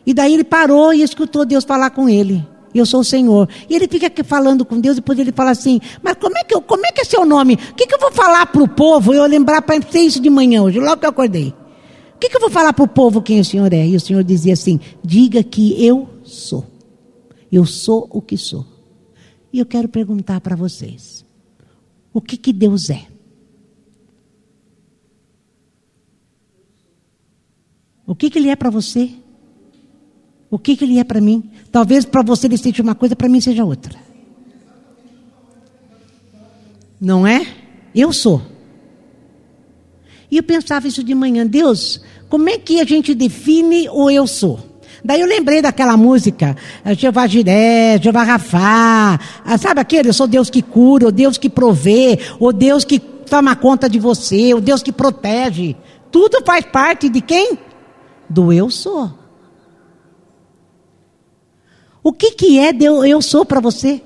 E 0.06 0.14
daí 0.14 0.34
ele 0.34 0.44
parou 0.44 0.92
e 0.92 1.02
escutou 1.02 1.44
Deus 1.44 1.64
falar 1.64 1.90
com 1.90 2.08
ele. 2.08 2.44
Eu 2.74 2.86
sou 2.86 3.00
o 3.00 3.04
Senhor. 3.04 3.48
E 3.68 3.74
ele 3.74 3.88
fica 3.88 4.12
falando 4.24 4.64
com 4.64 4.80
Deus, 4.80 4.96
depois 4.96 5.18
ele 5.18 5.32
fala 5.32 5.50
assim: 5.50 5.80
Mas 6.02 6.14
como 6.14 6.36
é 6.38 6.44
que, 6.44 6.54
eu, 6.54 6.62
como 6.62 6.86
é, 6.86 6.92
que 6.92 7.00
é 7.00 7.04
seu 7.04 7.24
nome? 7.24 7.54
O 7.54 7.74
que, 7.74 7.86
que 7.86 7.94
eu 7.94 7.98
vou 7.98 8.12
falar 8.12 8.46
para 8.46 8.62
o 8.62 8.68
povo? 8.68 9.12
Eu 9.12 9.26
lembrar 9.26 9.62
para 9.62 9.80
ser 9.82 10.00
isso 10.00 10.20
de 10.20 10.30
manhã 10.30 10.62
hoje, 10.62 10.78
logo 10.78 10.98
que 10.98 11.06
eu 11.06 11.10
acordei. 11.10 11.54
O 12.14 12.18
que, 12.20 12.28
que 12.28 12.36
eu 12.36 12.40
vou 12.40 12.50
falar 12.50 12.72
para 12.72 12.84
o 12.84 12.88
povo 12.88 13.22
quem 13.22 13.40
o 13.40 13.44
Senhor 13.44 13.72
é? 13.72 13.86
E 13.86 13.96
o 13.96 14.00
Senhor 14.00 14.22
dizia 14.22 14.52
assim: 14.52 14.78
Diga 15.02 15.42
que 15.42 15.84
eu 15.84 16.08
sou. 16.22 16.64
Eu 17.50 17.66
sou 17.66 18.06
o 18.10 18.22
que 18.22 18.36
sou. 18.36 18.64
E 19.52 19.58
eu 19.58 19.66
quero 19.66 19.88
perguntar 19.88 20.40
para 20.40 20.54
vocês: 20.54 21.24
O 22.12 22.20
que, 22.20 22.36
que 22.36 22.52
Deus 22.52 22.88
é? 22.90 23.06
O 28.06 28.14
que, 28.14 28.28
que 28.28 28.38
Ele 28.38 28.48
é 28.48 28.56
para 28.56 28.70
você? 28.70 29.10
O 30.50 30.58
que, 30.58 30.76
que 30.76 30.84
ele 30.84 30.98
é 30.98 31.04
para 31.04 31.20
mim? 31.20 31.48
Talvez 31.70 32.04
para 32.04 32.22
você 32.22 32.46
ele 32.46 32.58
seja 32.58 32.82
uma 32.82 32.94
coisa, 32.94 33.14
para 33.14 33.28
mim 33.28 33.40
seja 33.40 33.64
outra. 33.64 33.96
Não 37.00 37.26
é? 37.26 37.46
Eu 37.94 38.12
sou. 38.12 38.42
E 40.30 40.36
eu 40.36 40.42
pensava 40.42 40.86
isso 40.86 41.02
de 41.02 41.14
manhã, 41.14 41.46
Deus, 41.46 42.00
como 42.28 42.48
é 42.48 42.58
que 42.58 42.80
a 42.80 42.84
gente 42.84 43.14
define 43.14 43.88
o 43.88 44.10
eu 44.10 44.26
sou? 44.26 44.60
Daí 45.04 45.20
eu 45.20 45.26
lembrei 45.26 45.62
daquela 45.62 45.96
música, 45.96 46.56
eh, 46.84 46.94
Jeová 46.94 47.26
Jiré, 47.26 47.98
Jeová 48.00 48.22
Rafá, 48.22 49.18
ah, 49.44 49.58
sabe 49.58 49.80
aquele, 49.80 50.10
eu 50.10 50.12
sou 50.12 50.26
Deus 50.26 50.50
que 50.50 50.60
cura, 50.60 51.08
o 51.08 51.12
Deus 51.12 51.38
que 51.38 51.48
provê, 51.48 52.18
o 52.38 52.52
Deus 52.52 52.84
que 52.84 52.98
toma 52.98 53.56
conta 53.56 53.88
de 53.88 53.98
você, 53.98 54.52
o 54.52 54.60
Deus 54.60 54.82
que 54.82 54.92
protege. 54.92 55.74
Tudo 56.12 56.42
faz 56.44 56.64
parte 56.66 57.08
de 57.08 57.20
quem? 57.20 57.58
Do 58.28 58.52
eu 58.52 58.68
sou. 58.70 59.19
O 62.02 62.12
que, 62.12 62.32
que 62.32 62.58
é 62.58 62.70
eu, 62.80 63.04
eu 63.04 63.20
sou 63.20 63.44
para 63.44 63.60
você? 63.60 64.00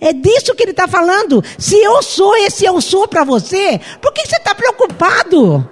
É 0.00 0.12
disso 0.12 0.54
que 0.54 0.62
ele 0.62 0.70
está 0.70 0.86
falando. 0.86 1.42
Se 1.58 1.76
eu 1.76 2.02
sou 2.02 2.36
esse 2.36 2.64
eu 2.64 2.80
sou 2.80 3.08
para 3.08 3.24
você, 3.24 3.80
por 4.00 4.12
que 4.12 4.26
você 4.26 4.36
está 4.36 4.54
preocupado? 4.54 5.68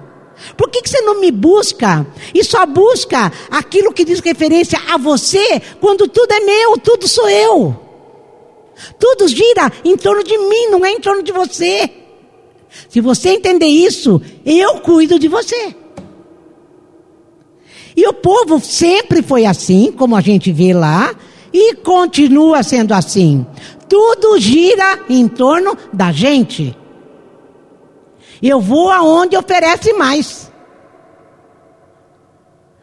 Por 0.56 0.68
que, 0.70 0.82
que 0.82 0.90
você 0.90 1.00
não 1.02 1.20
me 1.20 1.30
busca? 1.30 2.04
E 2.34 2.42
só 2.42 2.66
busca 2.66 3.32
aquilo 3.50 3.92
que 3.92 4.04
diz 4.04 4.18
referência 4.20 4.80
a 4.90 4.96
você, 4.96 5.60
quando 5.80 6.08
tudo 6.08 6.32
é 6.32 6.40
meu, 6.40 6.76
tudo 6.78 7.06
sou 7.06 7.28
eu. 7.28 7.76
Tudo 8.98 9.28
gira 9.28 9.70
em 9.84 9.96
torno 9.96 10.24
de 10.24 10.36
mim, 10.36 10.66
não 10.68 10.84
é 10.84 10.90
em 10.90 11.00
torno 11.00 11.22
de 11.22 11.30
você. 11.30 11.88
Se 12.88 13.00
você 13.00 13.30
entender 13.30 13.66
isso, 13.66 14.20
eu 14.44 14.80
cuido 14.80 15.18
de 15.18 15.28
você. 15.28 15.76
E 17.96 18.06
o 18.06 18.12
povo 18.12 18.60
sempre 18.60 19.22
foi 19.22 19.44
assim, 19.44 19.92
como 19.92 20.16
a 20.16 20.20
gente 20.20 20.52
vê 20.52 20.72
lá, 20.72 21.14
e 21.52 21.74
continua 21.76 22.62
sendo 22.62 22.92
assim. 22.92 23.46
Tudo 23.88 24.38
gira 24.38 25.00
em 25.08 25.28
torno 25.28 25.76
da 25.92 26.10
gente. 26.10 26.76
Eu 28.42 28.60
vou 28.60 28.90
aonde 28.90 29.36
oferece 29.36 29.92
mais. 29.92 30.50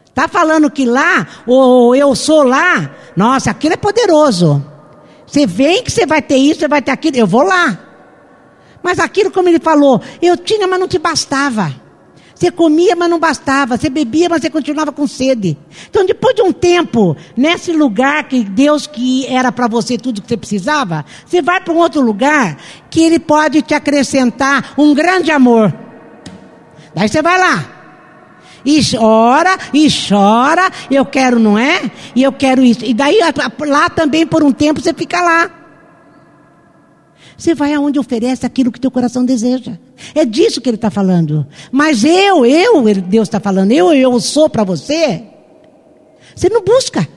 Está 0.06 0.28
falando 0.28 0.70
que 0.70 0.84
lá, 0.84 1.26
ou 1.46 1.94
eu 1.94 2.14
sou 2.14 2.42
lá, 2.42 2.94
nossa, 3.16 3.50
aquilo 3.50 3.74
é 3.74 3.76
poderoso. 3.76 4.64
Você 5.26 5.46
vem 5.46 5.82
que 5.82 5.90
você 5.90 6.06
vai 6.06 6.20
ter 6.20 6.36
isso, 6.36 6.60
você 6.60 6.68
vai 6.68 6.82
ter 6.82 6.90
aquilo, 6.90 7.16
eu 7.16 7.26
vou 7.26 7.42
lá. 7.42 7.78
Mas 8.82 8.98
aquilo, 8.98 9.30
como 9.30 9.48
ele 9.48 9.60
falou, 9.60 10.00
eu 10.20 10.36
tinha, 10.36 10.66
mas 10.66 10.80
não 10.80 10.88
te 10.88 10.98
bastava. 10.98 11.74
Você 12.40 12.50
comia, 12.50 12.96
mas 12.96 13.10
não 13.10 13.18
bastava. 13.18 13.76
Você 13.76 13.90
bebia, 13.90 14.26
mas 14.30 14.40
você 14.40 14.48
continuava 14.48 14.90
com 14.90 15.06
sede. 15.06 15.58
Então, 15.90 16.06
depois 16.06 16.34
de 16.34 16.40
um 16.40 16.50
tempo, 16.50 17.14
nesse 17.36 17.70
lugar 17.70 18.24
que 18.24 18.42
Deus 18.42 18.86
que 18.86 19.26
era 19.26 19.52
para 19.52 19.68
você 19.68 19.98
tudo 19.98 20.22
que 20.22 20.28
você 20.28 20.38
precisava, 20.38 21.04
você 21.26 21.42
vai 21.42 21.60
para 21.60 21.74
um 21.74 21.76
outro 21.76 22.00
lugar 22.00 22.56
que 22.88 23.02
Ele 23.02 23.18
pode 23.18 23.60
te 23.60 23.74
acrescentar 23.74 24.72
um 24.78 24.94
grande 24.94 25.30
amor. 25.30 25.70
Daí 26.94 27.10
você 27.10 27.20
vai 27.20 27.38
lá. 27.38 27.62
E 28.64 28.80
ora, 28.96 29.58
e 29.74 29.86
chora, 29.90 30.70
eu 30.90 31.04
quero, 31.04 31.38
não 31.38 31.58
é? 31.58 31.90
E 32.16 32.22
eu 32.22 32.32
quero 32.32 32.64
isso. 32.64 32.86
E 32.86 32.94
daí 32.94 33.18
lá 33.66 33.90
também 33.90 34.26
por 34.26 34.42
um 34.42 34.50
tempo 34.50 34.80
você 34.80 34.94
fica 34.94 35.20
lá. 35.20 35.59
Você 37.40 37.54
vai 37.54 37.72
aonde 37.72 37.98
oferece 37.98 38.44
aquilo 38.44 38.70
que 38.70 38.78
teu 38.78 38.90
coração 38.90 39.24
deseja. 39.24 39.78
É 40.14 40.26
disso 40.26 40.60
que 40.60 40.68
ele 40.68 40.76
está 40.76 40.90
falando. 40.90 41.46
Mas 41.72 42.04
eu, 42.04 42.44
eu, 42.44 42.82
Deus 43.00 43.28
está 43.28 43.40
falando, 43.40 43.72
eu, 43.72 43.94
eu 43.94 44.20
sou 44.20 44.50
para 44.50 44.62
você. 44.62 45.24
Você 46.36 46.50
não 46.50 46.62
busca. 46.62 47.08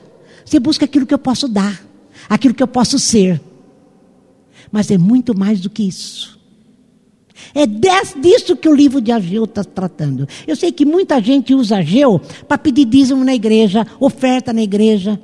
Você 0.42 0.58
busca 0.58 0.86
aquilo 0.86 1.04
que 1.04 1.12
eu 1.12 1.18
posso 1.18 1.46
dar, 1.46 1.84
aquilo 2.26 2.54
que 2.54 2.62
eu 2.62 2.66
posso 2.66 2.98
ser. 2.98 3.38
Mas 4.72 4.90
é 4.90 4.96
muito 4.96 5.38
mais 5.38 5.60
do 5.60 5.68
que 5.68 5.86
isso. 5.86 6.40
É 7.54 7.66
disso 7.66 8.56
que 8.56 8.68
o 8.68 8.74
livro 8.74 9.02
de 9.02 9.12
Ageu 9.12 9.44
está 9.44 9.62
tratando. 9.62 10.26
Eu 10.46 10.56
sei 10.56 10.72
que 10.72 10.86
muita 10.86 11.20
gente 11.20 11.54
usa 11.54 11.76
Ageu 11.76 12.18
para 12.48 12.56
pedir 12.56 12.86
dízimo 12.86 13.22
na 13.22 13.34
igreja, 13.34 13.86
oferta 14.00 14.54
na 14.54 14.62
igreja. 14.62 15.20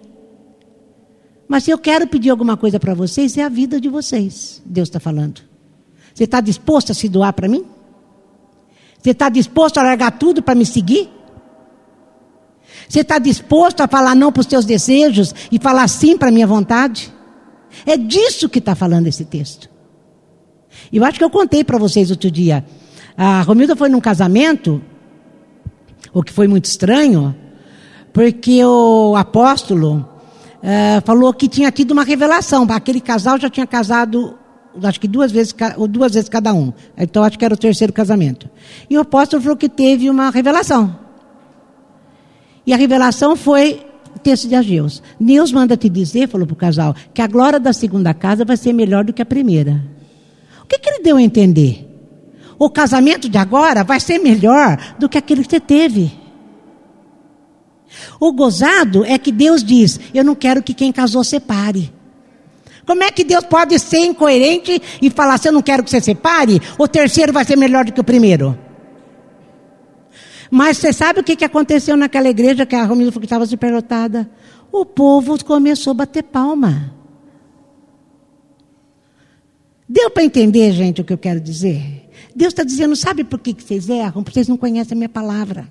Mas 1.51 1.65
se 1.65 1.73
eu 1.73 1.79
quero 1.79 2.07
pedir 2.07 2.31
alguma 2.31 2.57
coisa 2.57 2.79
para 2.79 2.95
vocês, 2.95 3.37
é 3.37 3.43
a 3.43 3.49
vida 3.49 3.81
de 3.81 3.89
vocês. 3.89 4.63
Deus 4.65 4.87
está 4.87 5.01
falando. 5.01 5.41
Você 6.15 6.23
está 6.23 6.41
disposto 6.41 6.93
a 6.93 6.95
se 6.95 7.09
doar 7.09 7.33
para 7.33 7.49
mim? 7.49 7.65
Você 9.03 9.11
está 9.11 9.29
disposto 9.29 9.79
a 9.79 9.83
largar 9.83 10.13
tudo 10.13 10.45
para 10.45 10.55
me 10.55 10.65
seguir? 10.65 11.11
Você 12.89 13.01
está 13.01 13.19
disposto 13.19 13.81
a 13.81 13.89
falar 13.89 14.15
não 14.15 14.31
para 14.31 14.43
os 14.43 14.47
teus 14.47 14.65
desejos 14.65 15.35
e 15.51 15.59
falar 15.59 15.89
sim 15.89 16.17
para 16.17 16.29
a 16.29 16.31
minha 16.31 16.47
vontade? 16.47 17.13
É 17.85 17.97
disso 17.97 18.49
que 18.49 18.61
está 18.61 18.77
falando 18.77 19.09
esse 19.09 19.25
texto. 19.25 19.69
E 20.93 20.99
eu 20.99 21.05
acho 21.05 21.19
que 21.19 21.25
eu 21.25 21.31
contei 21.31 21.65
para 21.65 21.79
vocês 21.79 22.13
outro 22.13 22.31
dia. 22.31 22.65
A 23.17 23.43
Romilda 23.43 23.75
foi 23.75 23.89
num 23.89 24.01
casamento, 24.01 24.81
o 26.15 26.23
que 26.23 26.33
foi 26.33 26.47
muito 26.47 26.67
estranho, 26.67 27.35
porque 28.13 28.65
o 28.65 29.17
apóstolo 29.17 30.09
é, 30.63 31.01
falou 31.05 31.33
que 31.33 31.49
tinha 31.49 31.71
tido 31.71 31.93
uma 31.93 32.05
revelação. 32.05 32.67
Aquele 32.71 33.01
casal 33.01 33.39
já 33.39 33.49
tinha 33.49 33.67
casado, 33.67 34.39
acho 34.83 35.01
que 35.01 35.09
duas 35.09 35.33
vezes, 35.33 35.55
ou 35.77 35.89
duas 35.89 36.15
vezes 36.15 36.29
cada 36.29 36.53
um. 36.53 36.73
Então 36.97 37.23
acho 37.23 37.39
que 37.39 37.45
era 37.45 37.55
o 37.55 37.57
terceiro 37.57 37.93
casamento. 37.93 38.49
E 38.89 38.97
o 38.97 39.01
apóstolo 39.01 39.43
falou 39.43 39.57
que 39.57 39.69
teve 39.69 40.11
uma 40.11 40.31
revelação. 40.31 40.99
E 42.67 42.73
a 42.73 42.77
revelação 42.77 43.35
foi 43.35 43.87
o 44.15 44.19
texto 44.19 44.49
de 44.49 44.55
Ageus. 44.55 45.03
Deus 45.19 45.51
manda 45.53 45.77
te 45.77 45.89
dizer, 45.89 46.29
falou 46.29 46.47
para 46.47 46.55
o 46.55 46.57
casal, 46.57 46.95
que 47.15 47.23
a 47.23 47.27
glória 47.27 47.59
da 47.59 47.73
segunda 47.73 48.13
casa 48.13 48.45
vai 48.45 48.57
ser 48.57 48.73
melhor 48.73 49.05
do 49.05 49.13
que 49.13 49.23
a 49.23 49.27
primeira. 49.27 49.83
O 50.63 50.67
que, 50.67 50.79
que 50.79 50.89
ele 50.89 51.03
deu 51.03 51.17
a 51.17 51.23
entender? 51.23 51.87
O 52.59 52.69
casamento 52.69 53.29
de 53.29 53.39
agora 53.39 53.83
vai 53.83 53.99
ser 53.99 54.19
melhor 54.19 54.79
do 54.99 55.09
que 55.09 55.17
aquele 55.17 55.43
que 55.43 55.51
você 55.51 55.61
teve. 55.61 56.20
O 58.19 58.33
gozado 58.33 59.05
é 59.05 59.19
que 59.19 59.33
Deus 59.33 59.65
diz: 59.65 59.99
Eu 60.15 60.25
não 60.25 60.35
quero 60.35 60.63
que 60.63 60.75
quem 60.75 60.93
casou 60.93 61.25
separe. 61.25 61.93
Como 62.87 63.03
é 63.03 63.11
que 63.11 63.25
Deus 63.25 63.45
pode 63.45 63.79
ser 63.79 63.99
incoerente 63.99 64.81
e 65.01 65.11
falar: 65.11 65.39
Se 65.39 65.49
eu 65.49 65.53
não 65.53 65.63
quero 65.63 65.83
que 65.83 65.91
você 65.91 66.01
separe, 66.01 66.61
o 66.79 66.89
terceiro 66.89 67.33
vai 67.33 67.45
ser 67.45 67.57
melhor 67.57 67.85
do 67.85 67.93
que 67.93 68.01
o 68.01 68.05
primeiro? 68.05 68.59
Mas 70.51 70.79
você 70.79 70.93
sabe 70.93 71.21
o 71.21 71.23
que, 71.23 71.45
aconteceu 71.45 71.97
naquela 71.97 72.29
igreja 72.29 72.67
que 72.67 72.75
a 72.75 72.85
Romilda 72.85 73.17
estava 73.23 73.47
superlotada? 73.47 74.29
O 74.73 74.85
povo 74.85 75.43
começou 75.45 75.93
a 75.93 75.95
bater 75.95 76.25
palma. 76.25 76.93
Deu 79.89 80.11
para 80.11 80.25
entender, 80.25 80.73
gente, 80.73 81.01
o 81.01 81.05
que 81.05 81.13
eu 81.13 81.19
quero 81.19 81.41
dizer? 81.41 82.09
Deus 82.35 82.53
está 82.53 82.65
dizendo: 82.65 82.97
sabe 82.97 83.23
por 83.23 83.39
que, 83.39 83.55
que 83.55 83.63
vocês 83.63 83.89
erram? 83.89 84.23
Porque 84.25 84.35
vocês 84.35 84.49
não 84.49 84.57
conhecem 84.57 84.95
a 84.95 84.99
minha 84.99 85.09
palavra. 85.09 85.69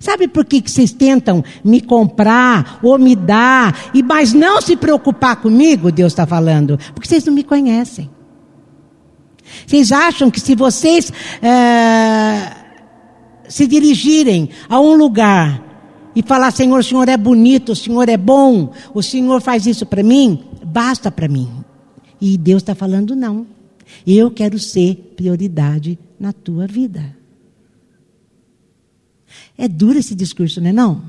Sabe 0.00 0.28
por 0.28 0.44
que, 0.44 0.60
que 0.60 0.70
vocês 0.70 0.92
tentam 0.92 1.44
me 1.64 1.80
comprar 1.80 2.78
ou 2.82 2.98
me 2.98 3.14
dar, 3.14 3.90
e 3.94 4.02
mas 4.02 4.32
não 4.32 4.60
se 4.60 4.76
preocupar 4.76 5.36
comigo, 5.36 5.92
Deus 5.92 6.12
está 6.12 6.26
falando? 6.26 6.78
Porque 6.94 7.08
vocês 7.08 7.24
não 7.24 7.32
me 7.32 7.44
conhecem. 7.44 8.10
Vocês 9.66 9.92
acham 9.92 10.30
que 10.30 10.40
se 10.40 10.54
vocês 10.54 11.12
é, 11.42 12.52
se 13.48 13.66
dirigirem 13.66 14.50
a 14.68 14.80
um 14.80 14.94
lugar 14.94 15.62
e 16.14 16.22
falar, 16.22 16.50
Senhor, 16.50 16.78
o 16.78 16.82
Senhor 16.82 17.08
é 17.08 17.16
bonito, 17.16 17.72
o 17.72 17.76
Senhor 17.76 18.08
é 18.08 18.16
bom, 18.16 18.72
o 18.92 19.02
Senhor 19.02 19.40
faz 19.40 19.66
isso 19.66 19.84
para 19.84 20.02
mim, 20.02 20.44
basta 20.64 21.10
para 21.10 21.28
mim. 21.28 21.50
E 22.20 22.38
Deus 22.38 22.62
está 22.62 22.74
falando, 22.74 23.14
não. 23.14 23.46
Eu 24.06 24.30
quero 24.30 24.58
ser 24.58 25.12
prioridade 25.16 25.98
na 26.18 26.32
tua 26.32 26.66
vida. 26.66 27.23
É 29.56 29.68
duro 29.68 29.98
esse 29.98 30.14
discurso, 30.14 30.60
não 30.60 30.70
é 30.70 30.72
não? 30.72 31.02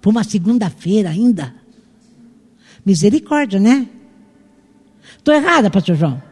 Por 0.00 0.10
uma 0.10 0.24
segunda-feira 0.24 1.10
ainda. 1.10 1.54
Misericórdia, 2.84 3.60
né? 3.60 3.88
Estou 5.16 5.34
errada, 5.34 5.70
pastor 5.70 5.96
João. 5.96 6.22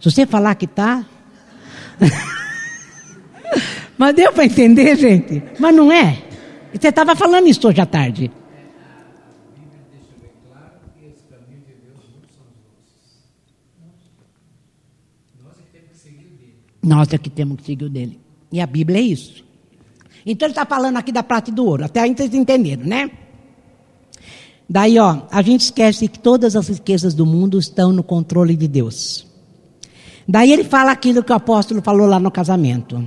Se 0.00 0.10
você 0.10 0.26
falar 0.26 0.54
que 0.54 0.64
está. 0.64 1.04
Mas 3.96 4.14
deu 4.14 4.32
para 4.32 4.44
entender, 4.44 4.96
gente? 4.96 5.42
Mas 5.58 5.74
não 5.74 5.92
é. 5.92 6.22
Você 6.72 6.88
estava 6.88 7.14
falando 7.14 7.46
isso 7.46 7.66
hoje 7.68 7.80
à 7.80 7.86
tarde. 7.86 8.30
Nós 16.82 17.12
é 17.12 17.18
que 17.18 17.30
temos 17.30 17.58
que 17.58 17.64
seguir 17.64 17.84
o 17.84 17.88
dele. 17.88 18.18
E 18.50 18.60
a 18.60 18.66
Bíblia 18.66 18.98
é 18.98 19.02
isso. 19.02 19.44
Então 20.24 20.46
ele 20.46 20.52
está 20.52 20.64
falando 20.64 20.96
aqui 20.96 21.10
da 21.10 21.22
prata 21.22 21.50
e 21.50 21.52
do 21.52 21.66
ouro, 21.66 21.84
até 21.84 22.00
aí 22.00 22.14
vocês 22.14 22.32
entenderam, 22.34 22.84
né? 22.84 23.10
Daí, 24.68 24.98
ó, 24.98 25.18
a 25.30 25.42
gente 25.42 25.62
esquece 25.62 26.08
que 26.08 26.18
todas 26.18 26.56
as 26.56 26.68
riquezas 26.68 27.12
do 27.12 27.26
mundo 27.26 27.58
estão 27.58 27.92
no 27.92 28.02
controle 28.02 28.56
de 28.56 28.66
Deus. 28.66 29.26
Daí 30.26 30.52
ele 30.52 30.64
fala 30.64 30.92
aquilo 30.92 31.22
que 31.22 31.32
o 31.32 31.34
apóstolo 31.36 31.82
falou 31.82 32.06
lá 32.06 32.18
no 32.18 32.30
casamento. 32.30 33.06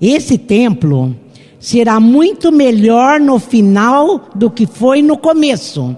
Esse 0.00 0.36
templo 0.36 1.16
será 1.58 1.98
muito 1.98 2.52
melhor 2.52 3.18
no 3.18 3.38
final 3.38 4.28
do 4.34 4.50
que 4.50 4.66
foi 4.66 5.02
no 5.02 5.16
começo. 5.16 5.96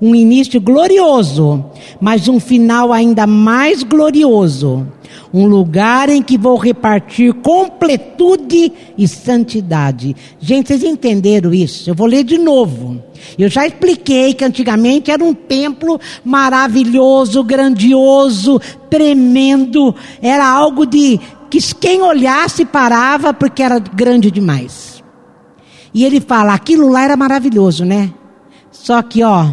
Um 0.00 0.14
início 0.14 0.60
glorioso, 0.60 1.64
mas 2.00 2.28
um 2.28 2.38
final 2.38 2.92
ainda 2.92 3.26
mais 3.26 3.82
glorioso 3.82 4.86
um 5.32 5.46
lugar 5.46 6.08
em 6.08 6.22
que 6.22 6.38
vou 6.38 6.56
repartir 6.56 7.32
completude 7.34 8.72
e 8.96 9.06
santidade. 9.06 10.16
Gente, 10.40 10.68
vocês 10.68 10.82
entenderam 10.82 11.52
isso? 11.52 11.88
Eu 11.90 11.94
vou 11.94 12.06
ler 12.06 12.24
de 12.24 12.38
novo. 12.38 13.02
Eu 13.38 13.48
já 13.48 13.66
expliquei 13.66 14.32
que 14.32 14.44
antigamente 14.44 15.10
era 15.10 15.22
um 15.22 15.34
templo 15.34 16.00
maravilhoso, 16.24 17.42
grandioso, 17.42 18.60
tremendo, 18.88 19.94
era 20.22 20.48
algo 20.48 20.86
de 20.86 21.20
que 21.50 21.60
quem 21.74 22.02
olhasse 22.02 22.64
parava 22.64 23.32
porque 23.34 23.62
era 23.62 23.78
grande 23.78 24.30
demais. 24.30 25.02
E 25.92 26.04
ele 26.04 26.20
fala: 26.20 26.54
aquilo 26.54 26.88
lá 26.88 27.02
era 27.02 27.16
maravilhoso, 27.16 27.84
né? 27.84 28.12
Só 28.70 29.02
que, 29.02 29.22
ó, 29.22 29.52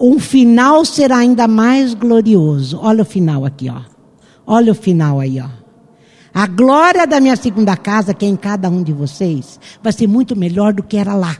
um 0.00 0.18
final 0.18 0.84
será 0.84 1.18
ainda 1.18 1.48
mais 1.48 1.94
glorioso. 1.94 2.78
Olha 2.82 3.02
o 3.02 3.06
final 3.06 3.44
aqui, 3.44 3.70
ó. 3.70 3.93
Olha 4.46 4.72
o 4.72 4.74
final 4.74 5.20
aí, 5.20 5.40
ó. 5.40 5.64
A 6.34 6.48
glória 6.48 7.06
da 7.06 7.20
minha 7.20 7.36
segunda 7.36 7.76
casa, 7.76 8.12
que 8.12 8.26
é 8.26 8.28
em 8.28 8.34
cada 8.34 8.68
um 8.68 8.82
de 8.82 8.92
vocês, 8.92 9.60
vai 9.80 9.92
ser 9.92 10.08
muito 10.08 10.34
melhor 10.34 10.72
do 10.72 10.82
que 10.82 10.96
era 10.96 11.14
lá. 11.14 11.36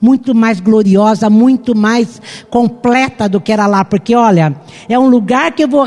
Muito 0.00 0.34
mais 0.34 0.60
gloriosa, 0.60 1.28
muito 1.28 1.76
mais 1.76 2.20
completa 2.48 3.28
do 3.28 3.38
que 3.38 3.52
era 3.52 3.66
lá. 3.66 3.84
Porque, 3.84 4.14
olha, 4.14 4.56
é 4.88 4.98
um 4.98 5.08
lugar 5.08 5.52
que 5.52 5.64
eu 5.64 5.68
vou 5.68 5.86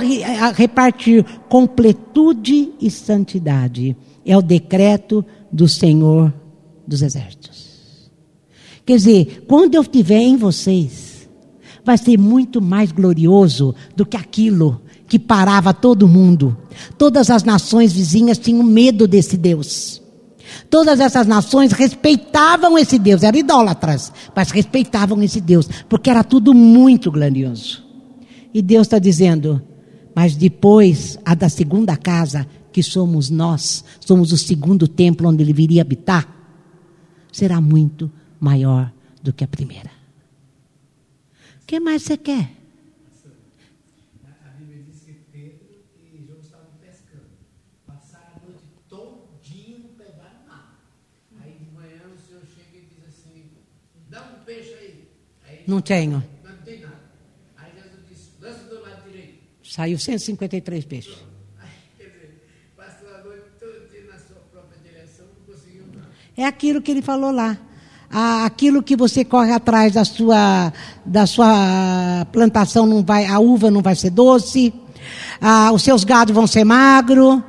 repartir 0.55 1.25
completude 1.49 2.71
e 2.79 2.91
santidade. 2.91 3.97
É 4.23 4.37
o 4.37 4.41
decreto 4.41 5.25
do 5.51 5.67
Senhor 5.67 6.31
dos 6.87 7.01
Exércitos. 7.01 8.11
Quer 8.85 8.97
dizer, 8.97 9.45
quando 9.47 9.75
eu 9.75 9.81
estiver 9.81 10.21
em 10.21 10.37
vocês, 10.37 11.27
vai 11.83 11.97
ser 11.97 12.19
muito 12.19 12.61
mais 12.61 12.91
glorioso 12.91 13.73
do 13.95 14.05
que 14.05 14.17
aquilo 14.17 14.81
que 15.07 15.19
parava 15.19 15.73
todo 15.73 16.07
mundo. 16.07 16.57
Todas 16.97 17.29
as 17.29 17.43
nações 17.43 17.93
vizinhas 17.93 18.37
tinham 18.37 18.63
medo 18.63 19.07
desse 19.07 19.37
Deus. 19.37 20.01
Todas 20.69 20.99
essas 20.99 21.25
nações 21.25 21.71
respeitavam 21.71 22.77
esse 22.77 22.99
Deus, 22.99 23.23
eram 23.23 23.37
idólatras, 23.37 24.11
mas 24.35 24.51
respeitavam 24.51 25.21
esse 25.23 25.41
Deus, 25.41 25.67
porque 25.87 26.09
era 26.09 26.23
tudo 26.23 26.53
muito 26.53 27.11
grandioso. 27.11 27.83
E 28.53 28.61
Deus 28.61 28.87
está 28.87 28.99
dizendo: 28.99 29.61
mas 30.15 30.35
depois, 30.35 31.17
a 31.25 31.33
da 31.33 31.49
segunda 31.49 31.97
casa, 31.97 32.47
que 32.71 32.83
somos 32.83 33.29
nós, 33.29 33.83
somos 33.99 34.31
o 34.31 34.37
segundo 34.37 34.87
templo 34.87 35.29
onde 35.29 35.43
ele 35.43 35.53
viria 35.53 35.81
habitar, 35.81 36.27
será 37.31 37.59
muito 37.59 38.11
maior 38.39 38.91
do 39.21 39.31
que 39.33 39.43
a 39.43 39.47
primeira. 39.47 39.89
O 41.61 41.65
que 41.65 41.79
mais 41.79 42.03
você 42.03 42.17
quer? 42.17 42.62
Não 55.67 55.81
tenho. 55.81 56.23
Não 56.43 56.55
tem 56.57 56.81
nada. 56.81 56.99
Aí 57.57 57.71
Jesus 57.75 57.99
disse, 58.09 58.31
lança 58.41 58.63
do 58.65 58.81
lado 58.81 59.09
direito. 59.09 59.39
Saiu 59.63 59.97
153 59.97 60.85
peixes. 60.85 61.15
É 66.35 66.45
aquilo 66.45 66.81
que 66.81 66.89
ele 66.89 67.03
falou 67.03 67.29
lá. 67.29 67.55
Aquilo 68.09 68.81
que 68.81 68.95
você 68.95 69.23
corre 69.23 69.51
atrás 69.51 69.93
da 69.93 70.03
sua, 70.03 70.73
da 71.05 71.27
sua 71.27 72.27
plantação 72.31 72.87
não 72.87 73.03
vai, 73.03 73.27
a 73.27 73.37
uva 73.37 73.69
não 73.69 73.83
vai 73.83 73.95
ser 73.95 74.09
doce, 74.09 74.73
os 75.71 75.83
seus 75.83 76.03
gados 76.03 76.33
vão 76.33 76.47
ser 76.47 76.63
magros, 76.63 77.39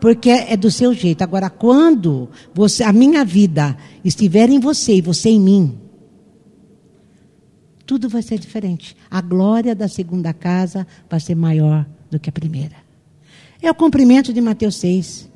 porque 0.00 0.30
é 0.30 0.56
do 0.56 0.70
seu 0.70 0.94
jeito. 0.94 1.22
Agora, 1.22 1.50
quando 1.50 2.28
você, 2.54 2.84
a 2.84 2.92
minha 2.92 3.24
vida 3.24 3.76
estiver 4.04 4.48
em 4.50 4.60
você 4.60 4.94
e 4.98 5.00
você 5.00 5.30
em 5.30 5.40
mim, 5.40 5.81
tudo 7.92 8.08
vai 8.08 8.22
ser 8.22 8.38
diferente. 8.38 8.96
A 9.10 9.20
glória 9.20 9.74
da 9.74 9.86
segunda 9.86 10.32
casa 10.32 10.86
vai 11.10 11.20
ser 11.20 11.34
maior 11.34 11.84
do 12.10 12.18
que 12.18 12.30
a 12.30 12.32
primeira. 12.32 12.74
É 13.60 13.70
o 13.70 13.74
cumprimento 13.74 14.32
de 14.32 14.40
Mateus 14.40 14.76
6. 14.76 15.28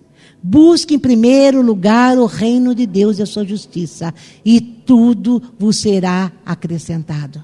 Busque 0.43 0.95
em 0.95 0.99
primeiro 0.99 1.61
lugar 1.61 2.17
o 2.17 2.25
reino 2.25 2.75
de 2.75 2.87
Deus 2.87 3.19
e 3.19 3.23
a 3.23 3.27
sua 3.27 3.45
justiça, 3.45 4.15
e 4.43 4.59
tudo 4.59 5.53
vos 5.59 5.77
será 5.77 6.33
acrescentado. 6.47 7.43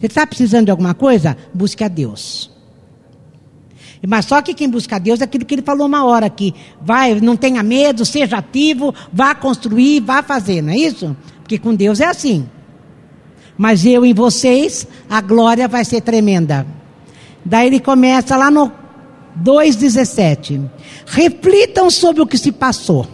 Você 0.00 0.06
está 0.06 0.26
precisando 0.26 0.64
de 0.64 0.72
alguma 0.72 0.92
coisa? 0.92 1.36
Busque 1.54 1.84
a 1.84 1.88
Deus. 1.88 2.50
Mas 4.04 4.24
só 4.24 4.42
que 4.42 4.52
quem 4.52 4.68
busca 4.68 4.96
a 4.96 4.98
Deus 4.98 5.20
é 5.20 5.24
aquilo 5.24 5.44
que 5.44 5.54
ele 5.54 5.62
falou 5.62 5.86
uma 5.86 6.04
hora 6.04 6.26
aqui. 6.26 6.52
Vai, 6.82 7.20
não 7.20 7.36
tenha 7.36 7.62
medo, 7.62 8.04
seja 8.04 8.38
ativo, 8.38 8.92
vá 9.12 9.32
construir, 9.32 10.00
vá 10.00 10.24
fazer, 10.24 10.60
não 10.60 10.72
é 10.72 10.76
isso? 10.76 11.16
Porque 11.44 11.56
com 11.56 11.72
Deus 11.72 12.00
é 12.00 12.06
assim. 12.06 12.48
Mas 13.60 13.84
eu 13.84 14.06
em 14.06 14.14
vocês, 14.14 14.88
a 15.06 15.20
glória 15.20 15.68
vai 15.68 15.84
ser 15.84 16.00
tremenda. 16.00 16.66
Daí 17.44 17.66
ele 17.66 17.78
começa 17.78 18.34
lá 18.34 18.50
no 18.50 18.72
2,17. 19.38 20.64
Reflitam 21.04 21.90
sobre 21.90 22.22
o 22.22 22.26
que 22.26 22.38
se 22.38 22.52
passou. 22.52 23.06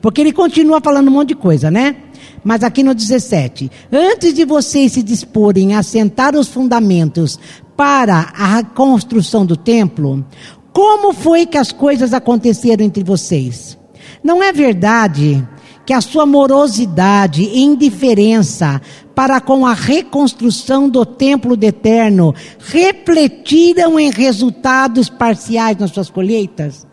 Porque 0.00 0.20
ele 0.20 0.32
continua 0.32 0.80
falando 0.80 1.06
um 1.06 1.12
monte 1.12 1.28
de 1.28 1.34
coisa, 1.36 1.70
né? 1.70 1.94
Mas 2.42 2.64
aqui 2.64 2.82
no 2.82 2.92
17. 2.92 3.70
Antes 3.92 4.34
de 4.34 4.44
vocês 4.44 4.90
se 4.90 5.02
disporem 5.04 5.76
a 5.76 5.78
assentar 5.78 6.34
os 6.34 6.48
fundamentos 6.48 7.38
para 7.76 8.32
a 8.36 8.64
construção 8.64 9.46
do 9.46 9.56
templo, 9.56 10.26
como 10.72 11.12
foi 11.12 11.46
que 11.46 11.56
as 11.56 11.70
coisas 11.70 12.12
aconteceram 12.12 12.84
entre 12.84 13.04
vocês? 13.04 13.78
Não 14.24 14.42
é 14.42 14.52
verdade 14.52 15.46
que 15.90 15.94
a 15.94 16.00
sua 16.00 16.24
morosidade 16.24 17.42
e 17.42 17.64
indiferença 17.64 18.80
para 19.12 19.40
com 19.40 19.66
a 19.66 19.74
reconstrução 19.74 20.88
do 20.88 21.04
templo 21.04 21.56
do 21.56 21.64
eterno 21.64 22.32
refletiram 22.60 23.98
em 23.98 24.08
resultados 24.08 25.10
parciais 25.10 25.76
nas 25.78 25.90
suas 25.90 26.08
colheitas? 26.08 26.86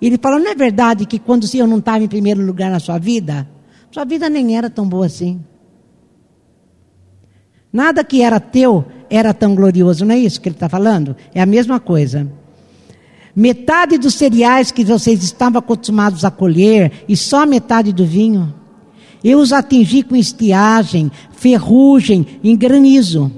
E 0.00 0.06
ele 0.08 0.18
fala: 0.20 0.40
não 0.40 0.50
é 0.50 0.54
verdade 0.56 1.06
que 1.06 1.16
quando 1.16 1.44
o 1.44 1.46
Senhor 1.46 1.68
não 1.68 1.78
estava 1.78 2.02
em 2.02 2.08
primeiro 2.08 2.44
lugar 2.44 2.72
na 2.72 2.80
sua 2.80 2.98
vida, 2.98 3.48
sua 3.88 4.04
vida 4.04 4.28
nem 4.28 4.56
era 4.56 4.68
tão 4.68 4.88
boa 4.88 5.06
assim. 5.06 5.40
Nada 7.72 8.02
que 8.02 8.20
era 8.20 8.40
teu 8.40 8.84
era 9.08 9.32
tão 9.32 9.54
glorioso, 9.54 10.04
não 10.04 10.16
é 10.16 10.18
isso 10.18 10.40
que 10.40 10.48
ele 10.48 10.56
está 10.56 10.68
falando? 10.68 11.14
É 11.32 11.40
a 11.40 11.46
mesma 11.46 11.78
coisa. 11.78 12.26
Metade 13.34 13.96
dos 13.96 14.14
cereais 14.14 14.72
que 14.72 14.84
vocês 14.84 15.22
estavam 15.22 15.58
acostumados 15.58 16.24
a 16.24 16.30
colher 16.30 17.04
e 17.08 17.16
só 17.16 17.46
metade 17.46 17.92
do 17.92 18.04
vinho. 18.04 18.54
Eu 19.22 19.38
os 19.38 19.52
atingi 19.52 20.02
com 20.02 20.16
estiagem, 20.16 21.10
ferrugem 21.32 22.26
e 22.42 22.56
granizo. 22.56 23.30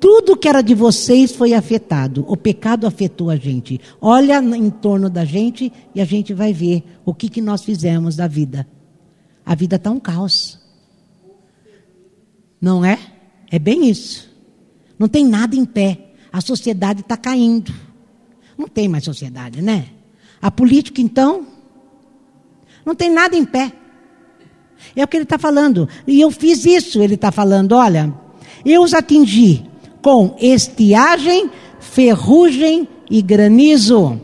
Tudo 0.00 0.36
que 0.36 0.48
era 0.48 0.60
de 0.60 0.74
vocês 0.74 1.32
foi 1.32 1.54
afetado. 1.54 2.24
O 2.28 2.36
pecado 2.36 2.86
afetou 2.86 3.30
a 3.30 3.36
gente. 3.36 3.80
Olha 4.00 4.40
em 4.40 4.70
torno 4.70 5.10
da 5.10 5.24
gente 5.24 5.72
e 5.94 6.00
a 6.00 6.04
gente 6.04 6.32
vai 6.32 6.52
ver 6.52 6.84
o 7.04 7.12
que, 7.12 7.28
que 7.28 7.40
nós 7.40 7.64
fizemos 7.64 8.14
da 8.14 8.28
vida. 8.28 8.66
A 9.44 9.54
vida 9.54 9.76
está 9.76 9.90
um 9.90 9.98
caos. 9.98 10.60
Não 12.60 12.84
é? 12.84 12.98
É 13.50 13.58
bem 13.58 13.88
isso. 13.88 14.28
Não 14.98 15.08
tem 15.08 15.26
nada 15.26 15.56
em 15.56 15.64
pé. 15.64 16.12
A 16.32 16.40
sociedade 16.40 17.00
está 17.00 17.16
caindo. 17.16 17.72
Não 18.58 18.66
tem 18.66 18.88
mais 18.88 19.04
sociedade, 19.04 19.62
né? 19.62 19.86
A 20.42 20.50
política, 20.50 21.00
então, 21.00 21.46
não 22.84 22.94
tem 22.94 23.08
nada 23.08 23.36
em 23.36 23.44
pé. 23.44 23.72
É 24.96 25.04
o 25.04 25.08
que 25.08 25.16
ele 25.16 25.24
está 25.24 25.38
falando. 25.38 25.88
E 26.06 26.20
eu 26.20 26.30
fiz 26.30 26.64
isso, 26.64 27.00
ele 27.00 27.14
está 27.14 27.30
falando. 27.30 27.72
Olha, 27.72 28.12
eu 28.64 28.82
os 28.82 28.94
atingi 28.94 29.64
com 30.02 30.34
estiagem, 30.40 31.50
ferrugem 31.78 32.88
e 33.10 33.22
granizo. 33.22 34.20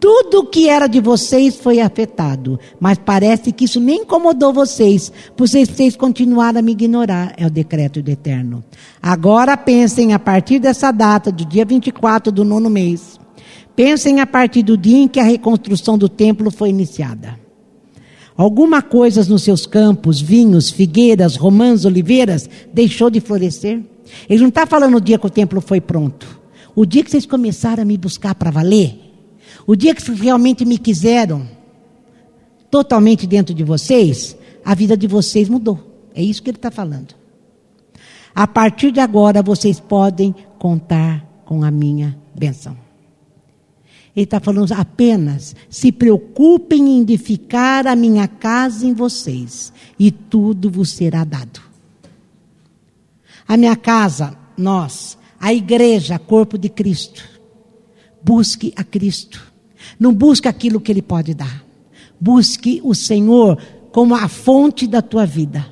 Tudo 0.00 0.44
que 0.44 0.68
era 0.68 0.86
de 0.86 1.00
vocês 1.00 1.56
foi 1.56 1.80
afetado, 1.80 2.58
mas 2.78 2.98
parece 2.98 3.50
que 3.50 3.64
isso 3.64 3.80
nem 3.80 4.02
incomodou 4.02 4.52
vocês, 4.52 5.12
pois 5.36 5.50
vocês 5.50 5.96
continuaram 5.96 6.60
a 6.60 6.62
me 6.62 6.72
ignorar. 6.72 7.34
É 7.36 7.44
o 7.44 7.50
decreto 7.50 8.00
do 8.00 8.08
Eterno. 8.08 8.62
Agora 9.02 9.56
pensem 9.56 10.12
a 10.12 10.18
partir 10.18 10.60
dessa 10.60 10.92
data, 10.92 11.32
do 11.32 11.44
dia 11.44 11.64
24 11.64 12.30
do 12.30 12.44
nono 12.44 12.70
mês. 12.70 13.18
Pensem 13.74 14.20
a 14.20 14.26
partir 14.26 14.62
do 14.62 14.76
dia 14.76 14.98
em 14.98 15.08
que 15.08 15.18
a 15.18 15.24
reconstrução 15.24 15.98
do 15.98 16.08
templo 16.08 16.50
foi 16.50 16.68
iniciada. 16.68 17.38
Alguma 18.36 18.80
coisa 18.82 19.24
nos 19.28 19.42
seus 19.42 19.66
campos, 19.66 20.20
vinhos, 20.20 20.70
figueiras, 20.70 21.34
romãs, 21.34 21.84
oliveiras, 21.84 22.48
deixou 22.72 23.10
de 23.10 23.18
florescer? 23.18 23.80
Ele 24.30 24.42
não 24.42 24.48
está 24.48 24.64
falando 24.64 24.96
o 24.96 25.00
dia 25.00 25.18
que 25.18 25.26
o 25.26 25.30
templo 25.30 25.60
foi 25.60 25.80
pronto. 25.80 26.38
O 26.74 26.86
dia 26.86 27.02
que 27.02 27.10
vocês 27.10 27.26
começaram 27.26 27.82
a 27.82 27.86
me 27.86 27.98
buscar 27.98 28.36
para 28.36 28.52
valer 28.52 29.07
o 29.68 29.76
dia 29.76 29.94
que 29.94 30.10
realmente 30.12 30.64
me 30.64 30.78
quiseram, 30.78 31.46
totalmente 32.70 33.26
dentro 33.26 33.54
de 33.54 33.62
vocês, 33.62 34.34
a 34.64 34.74
vida 34.74 34.96
de 34.96 35.06
vocês 35.06 35.46
mudou. 35.46 36.08
É 36.14 36.22
isso 36.22 36.42
que 36.42 36.48
ele 36.48 36.56
está 36.56 36.70
falando. 36.70 37.14
A 38.34 38.46
partir 38.46 38.90
de 38.90 38.98
agora, 38.98 39.42
vocês 39.42 39.78
podem 39.78 40.34
contar 40.58 41.22
com 41.44 41.62
a 41.62 41.70
minha 41.70 42.18
benção. 42.34 42.74
Ele 44.16 44.24
está 44.24 44.40
falando 44.40 44.72
apenas 44.72 45.54
se 45.68 45.92
preocupem 45.92 46.88
em 46.88 47.02
edificar 47.02 47.86
a 47.86 47.94
minha 47.94 48.26
casa 48.26 48.86
em 48.86 48.94
vocês, 48.94 49.70
e 49.98 50.10
tudo 50.10 50.70
vos 50.70 50.92
será 50.92 51.24
dado. 51.24 51.60
A 53.46 53.54
minha 53.54 53.76
casa, 53.76 54.34
nós, 54.56 55.18
a 55.38 55.52
igreja, 55.52 56.18
corpo 56.18 56.56
de 56.56 56.70
Cristo, 56.70 57.22
busque 58.22 58.72
a 58.74 58.82
Cristo. 58.82 59.47
Não 59.98 60.14
busque 60.14 60.48
aquilo 60.48 60.80
que 60.80 60.92
Ele 60.92 61.02
pode 61.02 61.34
dar. 61.34 61.64
Busque 62.20 62.80
o 62.84 62.94
Senhor 62.94 63.58
como 63.92 64.14
a 64.14 64.28
fonte 64.28 64.86
da 64.86 65.02
tua 65.02 65.26
vida. 65.26 65.66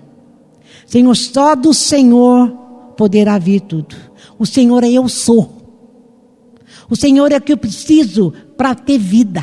Senhor, 0.86 1.14
só 1.14 1.54
do 1.54 1.72
Senhor 1.74 2.48
poderá 2.96 3.38
vir 3.38 3.60
tudo. 3.60 3.94
O 4.38 4.46
Senhor 4.46 4.82
é 4.84 4.90
eu 4.90 5.08
sou. 5.08 5.52
O 6.88 6.96
Senhor 6.96 7.32
é 7.32 7.36
o 7.36 7.40
que 7.40 7.52
eu 7.52 7.56
preciso 7.56 8.32
para 8.56 8.74
ter 8.74 8.98
vida. 8.98 9.42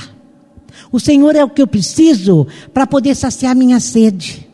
O 0.91 0.99
Senhor 0.99 1.35
é 1.35 1.43
o 1.43 1.49
que 1.49 1.61
eu 1.61 1.67
preciso 1.67 2.47
para 2.73 2.87
poder 2.87 3.15
saciar 3.15 3.55
minha 3.55 3.79
sede. 3.79 4.47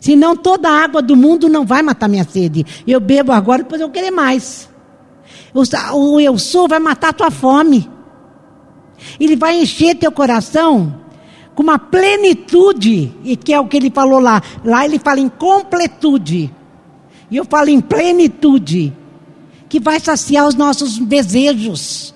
Senão 0.00 0.36
toda 0.36 0.68
a 0.68 0.82
água 0.82 1.00
do 1.00 1.14
mundo 1.14 1.48
não 1.48 1.64
vai 1.64 1.82
matar 1.82 2.08
minha 2.08 2.24
sede. 2.24 2.66
Eu 2.86 2.98
bebo 2.98 3.30
agora, 3.30 3.62
depois 3.62 3.80
eu 3.80 3.90
querer 3.90 4.10
mais. 4.10 4.68
O 5.54 6.18
eu 6.18 6.38
sou 6.38 6.66
vai 6.66 6.80
matar 6.80 7.10
a 7.10 7.12
tua 7.12 7.30
fome. 7.30 7.88
Ele 9.18 9.36
vai 9.36 9.60
encher 9.60 9.96
teu 9.96 10.12
coração 10.12 11.00
com 11.54 11.62
uma 11.62 11.78
plenitude, 11.78 13.12
e 13.24 13.36
que 13.36 13.52
é 13.52 13.60
o 13.60 13.66
que 13.66 13.76
ele 13.76 13.90
falou 13.90 14.18
lá. 14.18 14.42
Lá 14.64 14.84
ele 14.84 14.98
fala 14.98 15.20
em 15.20 15.28
completude. 15.28 16.50
E 17.30 17.36
eu 17.36 17.44
falo 17.44 17.68
em 17.68 17.80
plenitude, 17.80 18.92
que 19.68 19.80
vai 19.80 20.00
saciar 20.00 20.46
os 20.46 20.54
nossos 20.54 20.98
desejos. 20.98 22.14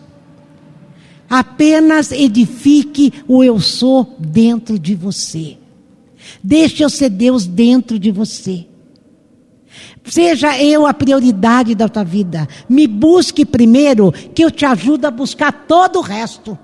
Apenas 1.29 2.12
edifique 2.12 3.12
o 3.27 3.43
eu 3.43 3.59
sou 3.61 4.15
dentro 4.19 4.79
de 4.79 4.95
você. 4.95 5.59
Deixe 6.43 6.85
eu 6.85 6.91
ser 6.91 7.11
Deus 7.11 7.47
dentro 7.47 7.99
de 7.99 8.11
você. 8.11 8.67
Seja 10.05 10.61
eu 10.62 10.87
a 10.87 10.95
prioridade 10.95 11.75
da 11.75 11.89
tua 11.89 12.05
vida. 12.05 12.49
Me 12.69 12.87
busque 12.87 13.45
primeiro, 13.45 14.12
que 14.12 14.45
eu 14.45 14.51
te 14.51 14.65
ajudo 14.65 15.07
a 15.07 15.11
buscar 15.11 15.67
todo 15.67 15.99
o 15.99 16.03
resto. 16.03 16.57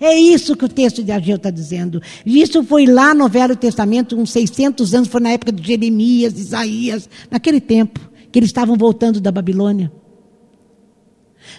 É 0.00 0.14
isso 0.14 0.56
que 0.56 0.64
o 0.64 0.68
texto 0.68 1.02
de 1.02 1.12
Ageu 1.12 1.36
está 1.36 1.50
dizendo. 1.50 2.00
Isso 2.24 2.62
foi 2.64 2.86
lá 2.86 3.14
no 3.14 3.28
Velho 3.28 3.56
Testamento, 3.56 4.16
uns 4.16 4.30
600 4.30 4.94
anos, 4.94 5.08
foi 5.08 5.20
na 5.20 5.30
época 5.30 5.52
de 5.52 5.66
Jeremias, 5.66 6.38
Isaías, 6.38 7.08
naquele 7.30 7.60
tempo, 7.60 8.00
que 8.30 8.38
eles 8.38 8.48
estavam 8.48 8.76
voltando 8.76 9.20
da 9.20 9.32
Babilônia. 9.32 9.90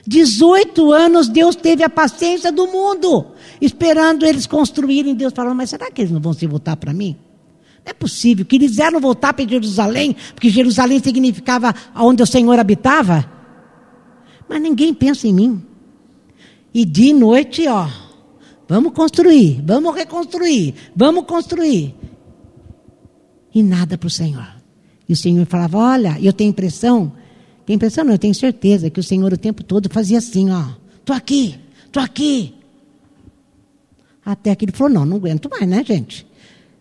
18 0.05 0.91
anos 0.91 1.27
Deus 1.27 1.55
teve 1.55 1.83
a 1.83 1.89
paciência 1.89 2.51
do 2.51 2.67
mundo, 2.67 3.27
esperando 3.59 4.25
eles 4.25 4.45
construírem. 4.45 5.15
Deus 5.15 5.33
falando, 5.33 5.55
mas 5.55 5.69
será 5.69 5.91
que 5.91 6.01
eles 6.01 6.11
não 6.11 6.21
vão 6.21 6.33
se 6.33 6.45
voltar 6.45 6.75
para 6.75 6.93
mim? 6.93 7.17
Não 7.85 7.91
é 7.91 7.93
possível 7.93 8.45
que 8.45 8.55
eles 8.55 8.71
quiseram 8.71 8.99
voltar 8.99 9.33
para 9.33 9.47
Jerusalém, 9.47 10.15
porque 10.33 10.49
Jerusalém 10.49 10.99
significava 10.99 11.73
onde 11.95 12.21
o 12.21 12.27
Senhor 12.27 12.59
habitava. 12.59 13.29
Mas 14.47 14.61
ninguém 14.61 14.93
pensa 14.93 15.27
em 15.27 15.33
mim. 15.33 15.63
E 16.73 16.85
de 16.85 17.13
noite, 17.13 17.67
ó, 17.67 17.87
vamos 18.69 18.93
construir, 18.93 19.61
vamos 19.65 19.93
reconstruir, 19.93 20.75
vamos 20.95 21.25
construir. 21.25 21.93
E 23.53 23.61
nada 23.61 23.97
para 23.97 24.07
o 24.07 24.09
Senhor. 24.09 24.47
E 25.09 25.11
o 25.11 25.17
Senhor 25.17 25.45
falava: 25.45 25.77
Olha, 25.77 26.17
eu 26.21 26.31
tenho 26.31 26.51
impressão 26.51 27.11
tem 27.69 27.75
impressão, 27.75 28.03
não, 28.03 28.13
eu 28.13 28.17
tenho 28.17 28.33
certeza 28.33 28.89
que 28.89 28.99
o 28.99 29.03
Senhor 29.03 29.31
o 29.31 29.37
tempo 29.37 29.63
todo 29.63 29.87
fazia 29.91 30.17
assim, 30.17 30.49
ó. 30.49 30.69
Tô 31.05 31.13
aqui, 31.13 31.55
tô 31.91 31.99
aqui. 31.99 32.55
Até 34.25 34.55
que 34.55 34.65
ele 34.65 34.71
falou, 34.71 34.91
não, 34.91 35.05
não 35.05 35.17
aguento 35.17 35.47
mais, 35.51 35.67
né, 35.67 35.85
gente? 35.85 36.25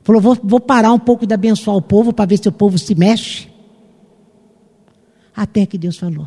Falou, 0.03 0.23
vou, 0.23 0.39
vou 0.43 0.59
parar 0.59 0.95
um 0.95 0.99
pouco 0.99 1.27
de 1.27 1.35
abençoar 1.35 1.77
o 1.77 1.83
povo 1.83 2.11
para 2.11 2.25
ver 2.25 2.39
se 2.39 2.49
o 2.49 2.53
povo 2.53 2.79
se 2.79 2.95
mexe. 2.95 3.49
Até 5.37 5.67
que 5.67 5.77
Deus 5.77 5.99
falou, 5.99 6.27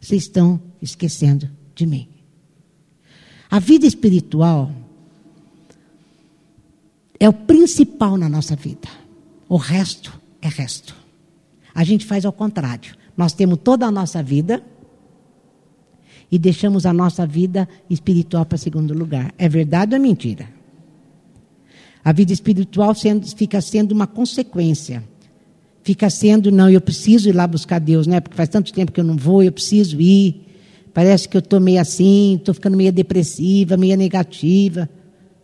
vocês 0.00 0.24
estão 0.24 0.60
esquecendo 0.82 1.48
de 1.72 1.86
mim. 1.86 2.08
A 3.56 3.58
vida 3.58 3.86
espiritual 3.86 4.70
é 7.18 7.26
o 7.26 7.32
principal 7.32 8.18
na 8.18 8.28
nossa 8.28 8.54
vida. 8.54 8.86
O 9.48 9.56
resto 9.56 10.12
é 10.42 10.48
resto. 10.48 10.94
A 11.74 11.82
gente 11.82 12.04
faz 12.04 12.26
ao 12.26 12.34
contrário. 12.34 12.94
Nós 13.16 13.32
temos 13.32 13.58
toda 13.64 13.86
a 13.86 13.90
nossa 13.90 14.22
vida 14.22 14.62
e 16.30 16.38
deixamos 16.38 16.84
a 16.84 16.92
nossa 16.92 17.26
vida 17.26 17.66
espiritual 17.88 18.44
para 18.44 18.58
segundo 18.58 18.92
lugar. 18.92 19.32
É 19.38 19.48
verdade 19.48 19.94
ou 19.94 19.96
é 19.96 20.00
mentira? 20.00 20.46
A 22.04 22.12
vida 22.12 22.34
espiritual 22.34 22.94
sendo, 22.94 23.26
fica 23.34 23.62
sendo 23.62 23.92
uma 23.92 24.06
consequência. 24.06 25.02
Fica 25.82 26.10
sendo, 26.10 26.52
não, 26.52 26.68
eu 26.68 26.82
preciso 26.82 27.30
ir 27.30 27.32
lá 27.32 27.46
buscar 27.46 27.78
Deus, 27.78 28.06
né? 28.06 28.20
Porque 28.20 28.36
faz 28.36 28.50
tanto 28.50 28.70
tempo 28.70 28.92
que 28.92 29.00
eu 29.00 29.04
não 29.04 29.16
vou, 29.16 29.42
eu 29.42 29.50
preciso 29.50 29.98
ir. 29.98 30.45
Parece 30.96 31.28
que 31.28 31.36
eu 31.36 31.40
estou 31.40 31.60
meio 31.60 31.78
assim, 31.78 32.36
estou 32.36 32.54
ficando 32.54 32.74
meio 32.74 32.90
depressiva, 32.90 33.76
meio 33.76 33.98
negativa. 33.98 34.88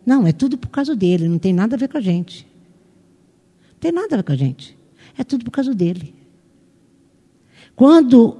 Não, 0.03 0.25
é 0.25 0.31
tudo 0.31 0.57
por 0.57 0.69
causa 0.69 0.95
dele, 0.95 1.27
não 1.27 1.37
tem 1.37 1.53
nada 1.53 1.75
a 1.75 1.77
ver 1.77 1.89
com 1.89 1.99
a 1.99 2.01
gente. 2.01 2.47
Não 3.73 3.77
tem 3.79 3.91
nada 3.91 4.15
a 4.15 4.17
ver 4.17 4.23
com 4.23 4.31
a 4.31 4.35
gente. 4.35 4.75
É 5.15 5.23
tudo 5.23 5.45
por 5.45 5.51
causa 5.51 5.75
dele. 5.75 6.15
Quando 7.75 8.35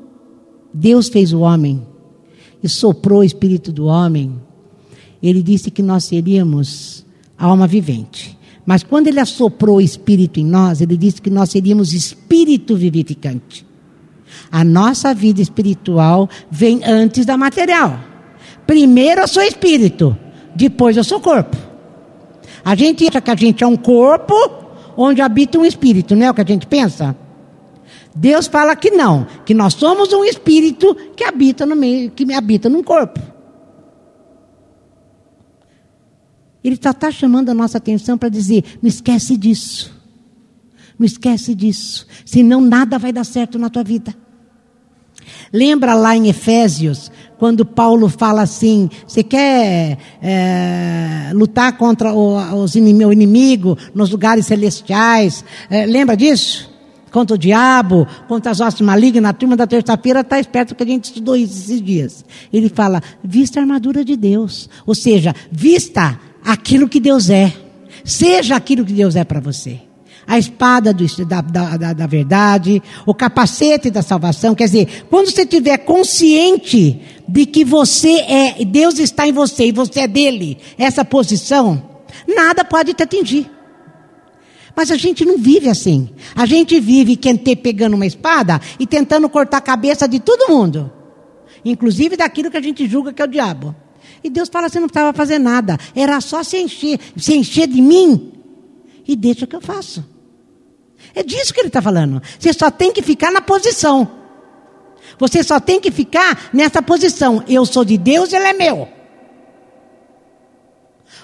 Deus 0.74 1.08
fez 1.08 1.34
o 1.34 1.42
homem 1.42 1.86
e 2.64 2.68
soprou 2.68 3.20
o 3.20 3.24
espírito 3.24 3.72
do 3.72 3.86
homem, 3.86 4.42
ele 5.22 5.44
disse 5.44 5.70
que 5.70 5.84
nós 5.84 6.06
seríamos 6.06 7.06
alma 7.38 7.68
vivente. 7.68 8.36
Mas 8.66 8.82
quando 8.82 9.06
ele 9.06 9.20
assoprou 9.20 9.78
o 9.78 9.82
espírito 9.82 10.40
em 10.40 10.46
nós, 10.48 10.82
ele 10.82 10.98
disse 10.98 11.22
que 11.22 11.30
nós 11.30 11.52
seríamos 11.52 11.94
espírito 11.94 12.76
vivificante. 12.76 13.64
A 14.52 14.64
nossa 14.64 15.14
vida 15.14 15.42
espiritual 15.42 16.30
vem 16.50 16.82
antes 16.84 17.26
da 17.26 17.38
material. 17.38 18.00
Primeiro 18.66 19.22
eu 19.22 19.28
sou 19.28 19.44
espírito, 19.44 20.16
depois 20.56 20.98
eu 20.98 21.04
sou 21.04 21.20
corpo. 21.20 21.58
A 22.64 22.76
gente 22.76 23.08
acha 23.08 23.22
que 23.22 23.32
a 23.32 23.36
gente 23.36 23.64
é 23.64 23.68
um 23.68 23.76
corpo 23.76 24.34
onde 24.96 25.22
habita 25.22 25.58
um 25.58 25.66
espírito, 25.66 26.16
não 26.16 26.26
é 26.26 26.32
o 26.32 26.34
que 26.34 26.42
a 26.42 26.46
gente 26.46 26.68
pensa? 26.68 27.16
Deus 28.16 28.48
fala 28.48 28.76
que 28.76 28.92
não, 28.92 29.26
que 29.46 29.54
nós 29.54 29.74
somos 29.74 30.14
um 30.14 30.24
espírito 30.24 30.96
que 31.16 31.24
habita 31.24 31.66
no 31.66 31.76
meio, 31.76 32.12
que 32.12 32.32
habita 32.34 32.70
num 32.70 32.84
corpo. 32.84 33.20
Ele 36.64 36.80
só 36.82 36.92
está 36.92 37.12
chamando 37.12 37.50
a 37.50 37.54
nossa 37.54 37.78
atenção 37.78 38.18
para 38.18 38.30
dizer: 38.30 38.64
não 38.82 38.88
esquece 38.88 39.36
disso. 39.36 39.93
Não 40.98 41.06
esquece 41.06 41.56
disso. 41.56 42.06
Senão 42.26 42.62
nada 42.62 42.98
vai 42.98 43.12
dar 43.12 43.24
certo 43.24 43.58
na 43.58 43.70
tua 43.70 43.84
vida. 43.84 44.16
Lembra 45.52 45.94
lá 45.94 46.16
em 46.16 46.28
Efésios, 46.28 47.12
quando 47.38 47.66
Paulo 47.66 48.10
fala 48.10 48.42
assim: 48.42 48.90
você 49.08 49.24
quer 49.24 49.98
é, 50.22 51.32
lutar 51.34 51.78
contra 51.78 52.14
o, 52.14 52.66
inimigo, 52.76 53.10
o 53.10 53.14
inimigo 53.14 53.78
nos 53.94 54.10
lugares 54.10 54.46
celestiais? 54.46 55.44
É, 55.70 55.86
lembra 55.86 56.16
disso? 56.16 56.74
contra 57.12 57.36
o 57.36 57.38
diabo, 57.38 58.08
contra 58.28 58.52
as 58.52 58.60
hostes 58.60 58.82
malignas, 58.82 59.30
a 59.30 59.34
turma 59.34 59.56
da 59.56 59.68
terça-feira 59.68 60.22
está 60.22 60.40
esperto 60.40 60.74
que 60.74 60.82
a 60.82 60.86
gente 60.86 61.06
estudou 61.06 61.36
isso 61.36 61.54
esses 61.54 61.80
dias. 61.80 62.26
Ele 62.52 62.70
fala, 62.70 63.04
vista 63.24 63.60
a 63.60 63.62
armadura 63.62 64.04
de 64.04 64.16
Deus. 64.16 64.68
Ou 64.84 64.96
seja, 64.96 65.36
vista 65.52 66.20
aquilo 66.44 66.90
que 66.90 67.00
Deus 67.00 67.30
é. 67.30 67.54
Seja 68.04 68.56
aquilo 68.56 68.84
que 68.84 68.94
Deus 68.94 69.16
é 69.16 69.24
para 69.24 69.40
você. 69.40 69.80
A 70.26 70.40
espada 70.40 70.94
do, 70.94 71.06
da, 71.26 71.42
da, 71.42 71.94
da 71.94 72.08
verdade, 72.08 72.82
o 73.06 73.14
capacete 73.14 73.90
da 73.90 74.02
salvação. 74.02 74.56
Quer 74.56 74.66
dizer, 74.66 75.06
quando 75.10 75.30
você 75.30 75.44
estiver 75.44 75.78
consciente 75.80 77.02
de 77.28 77.46
que 77.46 77.64
você 77.66 78.20
é, 78.22 78.66
Deus 78.66 79.00
está 79.00 79.28
em 79.28 79.32
você 79.32 79.68
e 79.68 79.72
você 79.72 80.02
é 80.02 80.08
dele, 80.08 80.58
essa 80.78 81.04
posição, 81.04 81.82
nada 82.28 82.64
pode 82.64 82.94
te 82.94 83.04
atingir. 83.04 83.50
Mas 84.76 84.90
a 84.92 84.98
gente 84.98 85.24
não 85.24 85.38
vive 85.38 85.70
assim. 85.70 86.10
A 86.36 86.46
gente 86.46 86.80
vive 86.80 87.16
quente 87.16 87.56
pegando 87.56 87.96
uma 87.96 88.06
espada 88.06 88.60
e 88.80 88.88
tentando 88.88 89.30
cortar 89.30 89.58
a 89.58 89.62
cabeça 89.62 90.08
de 90.08 90.20
todo 90.20 90.52
mundo. 90.52 90.92
Inclusive 91.64 92.18
daquilo 92.18 92.50
que 92.50 92.58
a 92.58 92.62
gente 92.62 92.88
julga 92.88 93.14
que 93.14 93.22
é 93.22 93.26
o 93.26 93.28
diabo. 93.28 93.76
E 94.24 94.30
Deus 94.30 94.50
fala 94.50 94.68
assim, 94.68 94.80
não 94.80 94.88
precisava 94.88 95.16
fazer 95.16 95.38
nada. 95.38 95.78
Era 95.96 96.20
só 96.22 96.44
se 96.44 96.58
encher, 96.58 97.00
se 97.16 97.36
encher 97.36 97.68
de 97.68 97.82
mim. 97.82 98.32
E 99.08 99.16
deixa 99.16 99.46
que 99.46 99.56
eu 99.56 99.62
faço. 99.62 100.04
É 101.16 101.24
disso 101.24 101.54
que 101.54 101.60
ele 101.60 101.68
está 101.68 101.82
falando. 101.82 102.22
Você 102.40 102.54
só 102.54 102.72
tem 102.72 102.92
que 102.92 103.02
ficar 103.02 103.32
na 103.32 103.42
posição. 103.42 104.10
Você 105.20 105.44
só 105.44 105.60
tem 105.60 105.80
que 105.80 105.92
ficar 105.92 106.50
nessa 106.54 106.82
posição. 106.82 107.44
Eu 107.48 107.66
sou 107.66 107.86
de 107.86 107.98
Deus, 107.98 108.34
ele 108.34 108.46
é 108.46 108.54
meu 108.54 108.88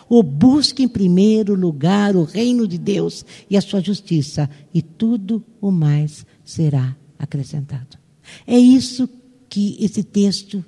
ou 0.10 0.24
busque 0.24 0.84
em 0.84 0.88
primeiro 0.88 1.54
lugar 1.54 2.16
o 2.16 2.24
reino 2.24 2.68
de 2.68 2.78
Deus 2.78 3.24
e 3.48 3.56
a 3.56 3.62
sua 3.62 3.80
justiça, 3.80 4.50
e 4.74 4.82
tudo 4.82 5.46
o 5.62 5.72
mais 5.72 6.26
será 6.44 6.98
acrescentado. 7.18 7.98
É 8.46 8.58
isso 8.58 9.08
que 9.48 9.78
esse 9.80 10.04
texto 10.04 10.66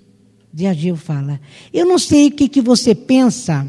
de 0.53 0.67
Ageu 0.67 0.95
fala. 0.95 1.41
Eu 1.73 1.85
não 1.85 1.97
sei 1.97 2.27
o 2.27 2.31
que, 2.31 2.47
que 2.47 2.61
você 2.61 2.93
pensa 2.93 3.67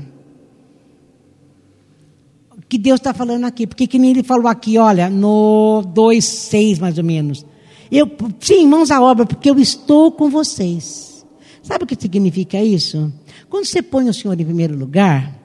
que 2.73 2.79
Deus 2.79 3.01
está 3.01 3.13
falando 3.13 3.45
aqui, 3.45 3.67
porque 3.67 3.87
que 3.87 3.99
nem 3.99 4.13
ele 4.13 4.23
falou 4.23 4.49
aqui, 4.49 4.79
olha, 4.79 5.11
no 5.11 5.83
2,6 5.95 6.81
mais 6.81 6.97
ou 6.97 7.05
menos. 7.05 7.45
Eu, 7.91 8.11
sim, 8.41 8.67
mãos 8.67 8.91
à 8.91 8.99
obra, 8.99 9.27
porque 9.27 9.51
eu 9.51 9.59
estou 9.59 10.11
com 10.11 10.31
vocês. 10.31 11.23
Sabe 11.63 11.85
o 11.85 11.87
que 11.87 11.95
significa 12.01 12.57
isso? 12.57 13.13
Quando 13.51 13.67
você 13.67 13.83
põe 13.83 14.09
o 14.09 14.15
Senhor 14.15 14.41
em 14.41 14.45
primeiro 14.47 14.75
lugar, 14.75 15.39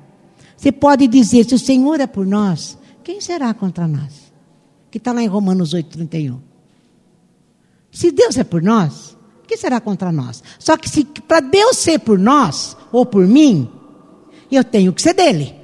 você 0.55 0.71
pode 0.71 1.05
dizer: 1.05 1.43
se 1.43 1.53
o 1.53 1.59
Senhor 1.59 1.99
é 1.99 2.07
por 2.07 2.25
nós, 2.25 2.77
quem 3.03 3.19
será 3.19 3.53
contra 3.53 3.85
nós? 3.85 4.31
que 4.89 4.97
está 4.97 5.11
lá 5.11 5.21
em 5.21 5.27
Romanos 5.27 5.73
8,31. 5.73 6.37
Se 7.91 8.09
Deus 8.09 8.37
é 8.37 8.45
por 8.45 8.61
nós, 8.61 9.17
o 9.43 9.47
que 9.47 9.57
será 9.57 9.81
contra 9.81 10.13
nós? 10.13 10.41
Só 10.57 10.77
que 10.77 10.89
se 10.89 11.03
para 11.03 11.41
Deus 11.41 11.75
ser 11.75 11.99
por 11.99 12.17
nós, 12.17 12.77
ou 12.89 13.05
por 13.05 13.27
mim, 13.27 13.69
eu 14.49 14.63
tenho 14.63 14.93
que 14.93 15.01
ser 15.01 15.13
dele. 15.13 15.56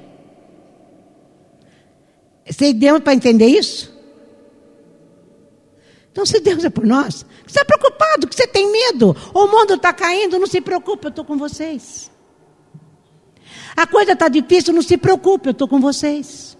Você 2.48 2.72
deu 2.72 3.00
para 3.00 3.14
entender 3.14 3.46
isso? 3.46 3.92
Então, 6.12 6.24
se 6.24 6.38
Deus 6.40 6.64
é 6.64 6.70
por 6.70 6.86
nós, 6.86 7.26
você 7.44 7.60
está 7.60 7.64
preocupado, 7.64 8.28
que 8.28 8.34
você 8.36 8.46
tem 8.46 8.70
medo, 8.70 9.16
o 9.34 9.46
mundo 9.48 9.74
está 9.74 9.92
caindo, 9.92 10.38
não 10.38 10.46
se 10.46 10.60
preocupe, 10.60 11.06
eu 11.06 11.10
estou 11.10 11.24
com 11.24 11.36
vocês. 11.36 12.10
A 13.76 13.86
coisa 13.86 14.12
está 14.12 14.28
difícil, 14.28 14.72
não 14.72 14.82
se 14.82 14.96
preocupe, 14.96 15.48
eu 15.48 15.52
estou 15.52 15.66
com 15.66 15.80
vocês. 15.80 16.56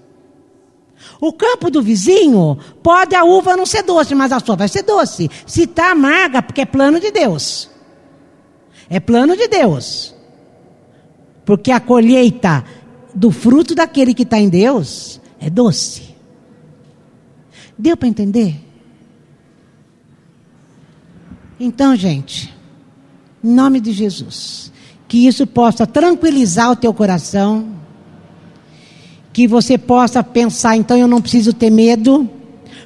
O 1.21 1.33
campo 1.33 1.71
do 1.71 1.81
vizinho, 1.83 2.59
pode 2.83 3.15
a 3.15 3.25
uva 3.25 3.57
não 3.57 3.67
ser 3.67 3.83
doce, 3.83 4.15
mas 4.15 4.33
a 4.33 4.41
sua 4.41 4.57
vai 4.57 4.69
ser 4.69 4.83
doce. 4.83 5.31
Se 5.47 5.63
está 5.63 5.93
amarga, 5.93 6.43
porque 6.43 6.63
é 6.63 6.67
plano 6.67 6.99
de 6.99 7.11
Deus. 7.11 7.71
É 8.91 8.99
plano 8.99 9.37
de 9.37 9.47
Deus. 9.47 10.15
Porque 11.45 11.71
a 11.71 11.79
colheita 11.79 12.65
do 13.15 13.31
fruto 13.31 13.75
daquele 13.75 14.15
que 14.15 14.25
está 14.25 14.39
em 14.39 14.49
Deus 14.49 15.21
é 15.41 15.51
doce. 15.51 16.15
Deu 17.79 17.97
para 17.97 18.09
entender? 18.09 18.57
Então, 21.59 21.95
gente, 21.95 22.53
em 23.43 23.51
nome 23.51 23.81
de 23.81 23.93
Jesus, 23.93 24.73
que 25.07 25.27
isso 25.27 25.47
possa 25.47 25.87
tranquilizar 25.87 26.71
o 26.71 26.77
teu 26.77 26.93
coração, 26.93 27.69
que 29.33 29.47
você 29.47 29.77
possa 29.77 30.23
pensar, 30.23 30.77
então 30.77 30.97
eu 30.97 31.09
não 31.09 31.21
preciso 31.21 31.53
ter 31.53 31.71
medo, 31.71 32.29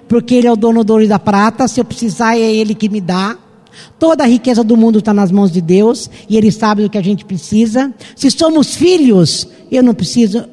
porque 0.09 0.35
Ele 0.35 0.47
é 0.47 0.53
o 0.53 0.57
dono 0.57 0.83
do 0.83 0.93
ouro 0.93 1.05
e 1.05 1.09
da 1.09 1.19
prata, 1.19 1.69
se 1.69 1.81
eu 1.81 1.85
precisar 1.85 2.37
é 2.37 2.41
Ele 2.41 2.75
que 2.75 2.89
me 2.89 3.01
dá. 3.01 3.37
Toda 3.99 4.25
a 4.25 4.27
riqueza 4.27 4.65
do 4.65 4.77
mundo 4.77 4.99
está 4.99 5.15
nas 5.15 5.31
mãos 5.31 5.53
de 5.53 5.61
Deus 5.61 6.11
e 6.29 6.37
Ele 6.37 6.51
sabe 6.51 6.83
do 6.83 6.91
que 6.91 6.99
a 6.99 7.03
gente 7.03 7.25
precisa. 7.25 7.93
Se 8.17 8.31
somos 8.31 8.75
filhos, 8.75 9.47
eu 9.71 9.83
não 9.83 9.95
preciso 9.95 10.49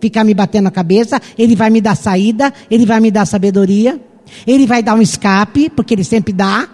ficar 0.00 0.24
me 0.24 0.34
batendo 0.34 0.64
na 0.64 0.70
cabeça, 0.70 1.20
Ele 1.38 1.56
vai 1.56 1.70
me 1.70 1.80
dar 1.80 1.96
saída, 1.96 2.52
Ele 2.70 2.86
vai 2.86 3.00
me 3.00 3.10
dar 3.10 3.26
sabedoria, 3.26 4.00
Ele 4.46 4.66
vai 4.66 4.82
dar 4.82 4.94
um 4.94 5.02
escape, 5.02 5.70
porque 5.70 5.94
Ele 5.94 6.04
sempre 6.04 6.32
dá. 6.32 6.68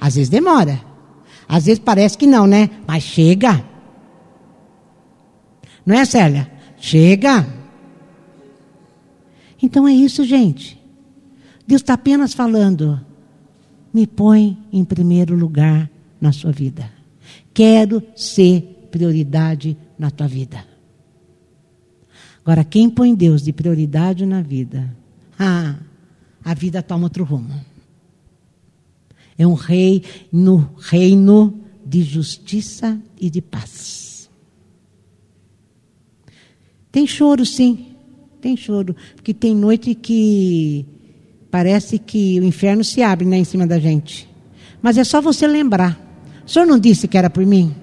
Às 0.00 0.16
vezes 0.16 0.28
demora. 0.28 0.80
Às 1.48 1.66
vezes 1.66 1.78
parece 1.78 2.16
que 2.16 2.26
não, 2.26 2.46
né? 2.46 2.70
Mas 2.86 3.02
chega. 3.02 3.64
Não 5.84 5.96
é, 5.96 6.04
Célia? 6.04 6.50
Chega. 6.78 7.46
Então 9.62 9.86
é 9.86 9.92
isso, 9.92 10.24
gente. 10.24 10.80
Deus 11.66 11.82
está 11.82 11.94
apenas 11.94 12.34
falando. 12.34 13.00
Me 13.94 14.06
põe 14.06 14.58
em 14.72 14.84
primeiro 14.84 15.36
lugar 15.36 15.90
na 16.20 16.32
sua 16.32 16.50
vida. 16.50 16.90
Quero 17.54 18.02
ser 18.16 18.88
prioridade 18.90 19.76
na 19.98 20.10
tua 20.10 20.26
vida. 20.26 20.71
Agora, 22.44 22.64
quem 22.64 22.90
põe 22.90 23.14
Deus 23.14 23.42
de 23.42 23.52
prioridade 23.52 24.26
na 24.26 24.42
vida, 24.42 24.94
ah, 25.38 25.76
a 26.44 26.54
vida 26.54 26.82
toma 26.82 27.04
outro 27.04 27.24
rumo. 27.24 27.54
É 29.38 29.46
um 29.46 29.54
rei 29.54 30.02
no 30.30 30.68
reino 30.78 31.60
de 31.84 32.02
justiça 32.02 33.00
e 33.20 33.30
de 33.30 33.40
paz. 33.40 34.28
Tem 36.90 37.06
choro, 37.06 37.46
sim. 37.46 37.86
Tem 38.40 38.56
choro. 38.56 38.94
Porque 39.14 39.32
tem 39.32 39.54
noite 39.54 39.94
que 39.94 40.84
parece 41.50 41.98
que 41.98 42.38
o 42.40 42.44
inferno 42.44 42.84
se 42.84 43.02
abre 43.02 43.26
né, 43.26 43.38
em 43.38 43.44
cima 43.44 43.66
da 43.66 43.78
gente. 43.78 44.28
Mas 44.82 44.98
é 44.98 45.04
só 45.04 45.20
você 45.20 45.46
lembrar. 45.46 45.98
O 46.44 46.50
senhor 46.50 46.66
não 46.66 46.78
disse 46.78 47.06
que 47.06 47.16
era 47.16 47.30
por 47.30 47.46
mim? 47.46 47.74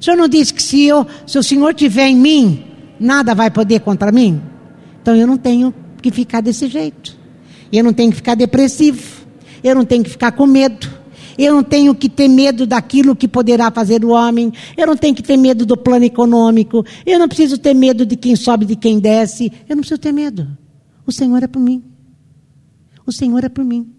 O 0.00 0.04
senhor 0.04 0.16
não 0.16 0.26
disse 0.26 0.52
que 0.52 0.62
se, 0.62 0.82
eu, 0.84 1.06
se 1.26 1.38
o 1.38 1.42
senhor 1.42 1.74
tiver 1.74 2.08
em 2.08 2.16
mim, 2.16 2.64
nada 2.98 3.34
vai 3.34 3.50
poder 3.50 3.80
contra 3.80 4.12
mim? 4.12 4.40
Então 5.00 5.16
eu 5.16 5.26
não 5.26 5.36
tenho 5.36 5.74
que 6.00 6.10
ficar 6.10 6.40
desse 6.40 6.68
jeito. 6.68 7.16
Eu 7.72 7.82
não 7.84 7.92
tenho 7.92 8.10
que 8.10 8.16
ficar 8.16 8.34
depressivo 8.34 9.22
eu 9.62 9.74
não 9.74 9.84
tenho 9.84 10.02
que 10.02 10.10
ficar 10.10 10.32
com 10.32 10.46
medo. 10.46 11.00
Eu 11.38 11.54
não 11.54 11.62
tenho 11.62 11.94
que 11.94 12.08
ter 12.08 12.28
medo 12.28 12.66
daquilo 12.66 13.16
que 13.16 13.26
poderá 13.26 13.70
fazer 13.70 14.04
o 14.04 14.10
homem. 14.10 14.52
Eu 14.76 14.86
não 14.86 14.96
tenho 14.96 15.14
que 15.14 15.22
ter 15.22 15.36
medo 15.36 15.64
do 15.64 15.76
plano 15.76 16.04
econômico. 16.04 16.84
Eu 17.06 17.18
não 17.18 17.28
preciso 17.28 17.56
ter 17.56 17.72
medo 17.72 18.04
de 18.04 18.16
quem 18.16 18.36
sobe, 18.36 18.66
de 18.66 18.76
quem 18.76 18.98
desce. 18.98 19.50
Eu 19.68 19.76
não 19.76 19.82
preciso 19.82 20.00
ter 20.00 20.12
medo. 20.12 20.56
O 21.06 21.12
Senhor 21.12 21.42
é 21.42 21.46
por 21.46 21.60
mim. 21.60 21.82
O 23.06 23.12
Senhor 23.12 23.42
é 23.44 23.48
por 23.48 23.64
mim. 23.64 23.92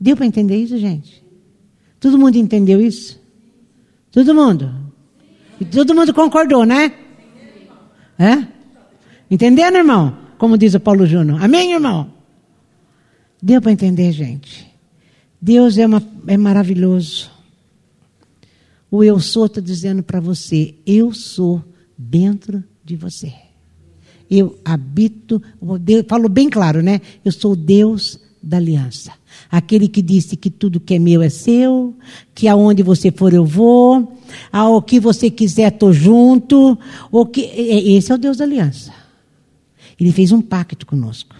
Deu 0.00 0.16
para 0.16 0.26
entender 0.26 0.56
isso, 0.56 0.76
gente? 0.78 1.22
Todo 2.00 2.18
mundo 2.18 2.36
entendeu 2.36 2.80
isso? 2.80 3.20
Todo 4.10 4.34
mundo? 4.34 4.74
E 5.62 5.64
todo 5.64 5.94
mundo 5.94 6.12
concordou, 6.12 6.64
né? 6.64 6.92
É? 8.18 8.44
Entendendo, 9.30 9.76
irmão? 9.76 10.18
Como 10.36 10.58
diz 10.58 10.74
o 10.74 10.80
Paulo 10.80 11.06
Júnior. 11.06 11.40
Amém, 11.40 11.72
irmão? 11.72 12.12
Deu 13.40 13.62
para 13.62 13.70
entender, 13.70 14.10
gente? 14.10 14.68
Deus 15.40 15.78
é, 15.78 15.86
uma, 15.86 16.02
é 16.26 16.36
maravilhoso. 16.36 17.30
O 18.90 19.04
eu 19.04 19.20
sou 19.20 19.46
está 19.46 19.60
dizendo 19.60 20.02
para 20.02 20.18
você: 20.18 20.74
eu 20.84 21.12
sou 21.12 21.62
dentro 21.96 22.64
de 22.84 22.96
você. 22.96 23.32
Eu 24.28 24.58
habito, 24.64 25.40
Deus, 25.80 26.04
falo 26.08 26.28
bem 26.28 26.50
claro, 26.50 26.82
né? 26.82 27.00
Eu 27.24 27.30
sou 27.30 27.54
Deus 27.54 28.18
da 28.42 28.56
aliança. 28.56 29.12
Aquele 29.48 29.86
que 29.86 30.02
disse 30.02 30.36
que 30.36 30.50
tudo 30.50 30.80
que 30.80 30.94
é 30.94 30.98
meu 30.98 31.22
é 31.22 31.28
seu, 31.28 31.94
que 32.34 32.48
aonde 32.48 32.82
você 32.82 33.12
for 33.12 33.32
eu 33.32 33.44
vou, 33.44 34.18
ao 34.50 34.82
que 34.82 35.00
você 35.00 35.30
quiser 35.30 35.72
estou 35.72 35.92
junto, 35.92 36.78
o 37.10 37.26
que 37.26 37.40
esse 37.40 38.10
é 38.12 38.14
o 38.14 38.18
Deus 38.18 38.38
da 38.38 38.44
aliança. 38.44 38.92
Ele 39.98 40.12
fez 40.12 40.32
um 40.32 40.42
pacto 40.42 40.86
conosco. 40.86 41.36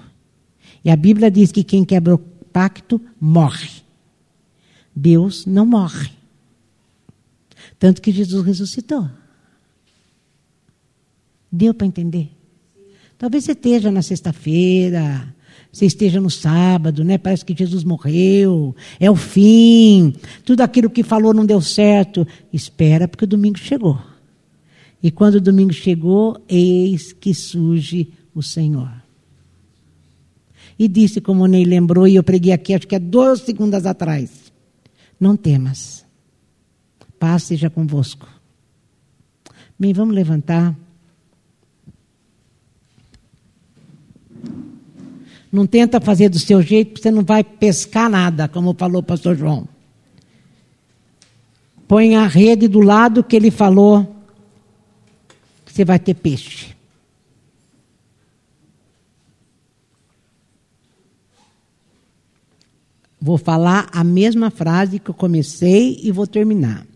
E 0.84 0.90
a 0.90 0.96
Bíblia 0.96 1.30
diz 1.30 1.52
que 1.52 1.64
quem 1.64 1.84
quebra 1.84 2.14
o 2.14 2.18
pacto 2.18 3.00
morre. 3.20 3.82
Deus 4.94 5.46
não 5.46 5.64
morre. 5.64 6.10
Tanto 7.78 8.02
que 8.02 8.12
Jesus 8.12 8.44
ressuscitou. 8.44 9.08
Deu 11.50 11.74
para 11.74 11.86
entender? 11.86 12.30
Talvez 13.18 13.44
você 13.44 13.52
esteja 13.52 13.90
na 13.90 14.02
sexta-feira, 14.02 15.34
você 15.72 15.86
esteja 15.86 16.20
no 16.20 16.28
sábado, 16.28 17.02
né? 17.02 17.16
Parece 17.16 17.44
que 17.44 17.56
Jesus 17.56 17.82
morreu, 17.82 18.76
é 19.00 19.10
o 19.10 19.16
fim, 19.16 20.14
tudo 20.44 20.60
aquilo 20.60 20.90
que 20.90 21.02
falou 21.02 21.32
não 21.32 21.46
deu 21.46 21.60
certo. 21.62 22.26
Espera, 22.52 23.08
porque 23.08 23.24
o 23.24 23.28
domingo 23.28 23.58
chegou. 23.58 23.98
E 25.02 25.10
quando 25.10 25.36
o 25.36 25.40
domingo 25.40 25.72
chegou, 25.72 26.40
eis 26.48 27.12
que 27.12 27.32
surge 27.32 28.12
o 28.34 28.42
Senhor 28.42 29.02
e 30.78 30.88
disse, 30.88 31.20
como 31.20 31.44
o 31.44 31.46
Ney 31.46 31.64
lembrou, 31.64 32.08
e 32.08 32.16
eu 32.16 32.24
preguei 32.24 32.52
aqui, 32.52 32.74
acho 32.74 32.88
que 32.88 32.96
é 32.96 32.98
duas 32.98 33.42
segundas 33.42 33.86
atrás: 33.86 34.52
Não 35.18 35.36
temas, 35.36 36.04
paz 37.20 37.44
seja 37.44 37.70
convosco. 37.70 38.26
Bem, 39.78 39.92
vamos 39.92 40.14
levantar. 40.14 40.76
Não 45.52 45.66
tenta 45.66 46.00
fazer 46.00 46.30
do 46.30 46.38
seu 46.38 46.62
jeito, 46.62 46.98
você 46.98 47.10
não 47.10 47.22
vai 47.22 47.44
pescar 47.44 48.08
nada, 48.08 48.48
como 48.48 48.74
falou 48.74 49.02
o 49.02 49.04
pastor 49.04 49.36
João. 49.36 49.68
Põe 51.86 52.16
a 52.16 52.26
rede 52.26 52.66
do 52.66 52.80
lado 52.80 53.22
que 53.22 53.36
ele 53.36 53.50
falou, 53.50 54.16
que 55.66 55.70
você 55.74 55.84
vai 55.84 55.98
ter 55.98 56.14
peixe. 56.14 56.74
Vou 63.20 63.36
falar 63.36 63.90
a 63.92 64.02
mesma 64.02 64.50
frase 64.50 64.98
que 64.98 65.10
eu 65.10 65.14
comecei 65.14 66.00
e 66.02 66.10
vou 66.10 66.26
terminar. 66.26 66.86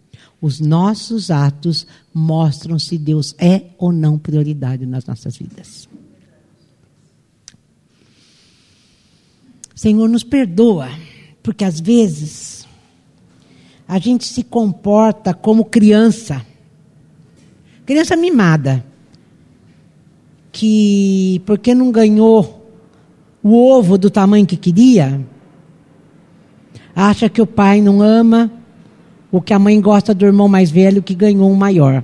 Os 0.41 0.61
nossos 0.61 1.31
atos 1.31 1.87
mostram 2.13 2.79
se 2.79 2.97
Deus 2.97 3.35
é 3.39 3.67
ou 3.77 3.93
não 3.93 4.19
prioridade 4.19 4.87
nas 4.87 5.05
nossas 5.05 5.37
vidas. 5.37 5.87
Senhor, 9.77 10.09
nos 10.09 10.25
perdoa, 10.25 10.89
porque 11.43 11.63
às 11.63 11.79
vezes 11.79 12.67
a 13.87 13.99
gente 13.99 14.25
se 14.25 14.43
comporta 14.43 15.35
como 15.35 15.67
criança, 15.67 16.41
criança 17.85 18.17
mimada, 18.17 18.83
que 20.51 21.43
porque 21.45 21.75
não 21.75 21.93
ganhou 21.93 22.67
o 23.43 23.55
ovo 23.55 23.99
do 23.99 24.09
tamanho 24.09 24.47
que 24.47 24.57
queria, 24.57 25.21
acha 26.95 27.29
que 27.29 27.43
o 27.43 27.47
pai 27.47 27.83
não 27.83 28.01
ama, 28.01 28.51
ou 29.31 29.43
que 29.43 29.53
a 29.53 29.59
mãe 29.59 29.79
gosta 29.79 30.15
do 30.15 30.25
irmão 30.25 30.49
mais 30.49 30.71
velho 30.71 31.03
que 31.03 31.15
ganhou 31.15 31.51
um 31.51 31.55
maior. 31.55 32.03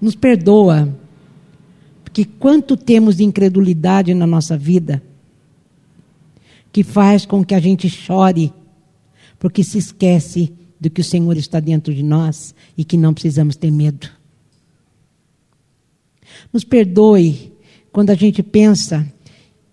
Nos 0.00 0.16
perdoa 0.16 0.88
Porque 2.08 2.24
quanto 2.24 2.74
temos 2.74 3.16
de 3.18 3.24
incredulidade 3.24 4.14
na 4.14 4.26
nossa 4.26 4.56
vida, 4.56 5.02
que 6.72 6.82
faz 6.82 7.26
com 7.26 7.44
que 7.44 7.54
a 7.54 7.60
gente 7.60 7.86
chore, 7.86 8.50
porque 9.38 9.62
se 9.62 9.76
esquece 9.76 10.50
do 10.80 10.88
que 10.88 11.02
o 11.02 11.04
Senhor 11.04 11.36
está 11.36 11.60
dentro 11.60 11.94
de 11.94 12.02
nós 12.02 12.54
e 12.78 12.82
que 12.82 12.96
não 12.96 13.12
precisamos 13.12 13.56
ter 13.56 13.70
medo. 13.70 14.08
Nos 16.50 16.64
perdoe 16.64 17.52
quando 17.92 18.08
a 18.08 18.14
gente 18.14 18.42
pensa 18.42 19.06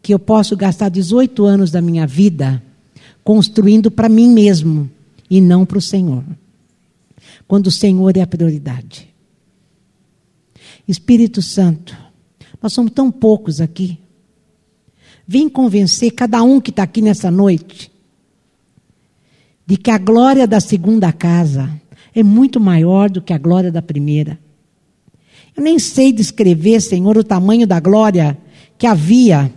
que 0.02 0.14
eu 0.14 0.20
posso 0.20 0.58
gastar 0.58 0.90
18 0.90 1.46
anos 1.46 1.72
da 1.72 1.82
minha 1.82 2.06
vida 2.06 2.62
construindo 3.24 3.90
para 3.90 4.10
mim 4.10 4.30
mesmo 4.30 4.92
e 5.30 5.40
não 5.40 5.66
para 5.66 5.78
o 5.78 5.82
Senhor. 5.82 6.26
Quando 7.48 7.68
o 7.68 7.72
Senhor 7.72 8.18
é 8.18 8.22
a 8.22 8.28
prioridade. 8.28 9.08
Espírito 10.86 11.42
Santo, 11.42 12.05
nós 12.66 12.74
somos 12.74 12.94
tão 12.94 13.12
poucos 13.12 13.62
aqui. 13.62 14.00
Vem 15.28 15.48
convencer 15.48 16.10
cada 16.10 16.42
um 16.42 16.60
que 16.60 16.72
está 16.72 16.82
aqui 16.82 17.00
nessa 17.00 17.30
noite 17.30 17.92
de 19.68 19.78
que 19.78 19.92
a 19.92 20.00
glória 20.00 20.48
da 20.48 20.60
segunda 20.60 21.14
casa 21.14 21.70
é 22.12 22.24
muito 22.24 22.60
maior 22.60 23.08
do 23.08 23.22
que 23.22 23.34
a 23.34 23.38
glória 23.38 23.72
da 23.72 23.84
primeira. 23.84 24.40
Eu 25.56 25.64
nem 25.64 25.78
sei 25.78 26.12
descrever, 26.12 26.82
Senhor, 26.82 27.16
o 27.16 27.24
tamanho 27.24 27.68
da 27.68 27.80
glória 27.80 28.36
que 28.80 28.88
havia 28.88 29.54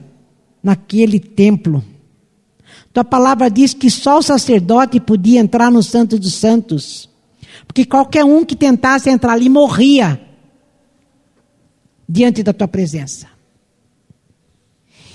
naquele 0.63 1.19
templo. 1.19 1.83
Tua 2.93 3.05
palavra 3.05 3.51
diz 3.51 3.73
que 3.73 3.89
só 3.89 4.19
o 4.19 4.23
sacerdote 4.23 5.01
podia 5.01 5.41
entrar 5.41 5.73
no 5.73 5.83
Santo 5.83 6.19
dos 6.19 6.35
Santos, 6.35 7.09
porque 7.67 7.87
qualquer 7.87 8.27
um 8.27 8.45
que 8.45 8.55
tentasse 8.55 9.09
entrar 9.09 9.33
ali 9.33 9.49
morria 9.49 10.28
diante 12.09 12.43
da 12.43 12.53
tua 12.53 12.67
presença. 12.67 13.27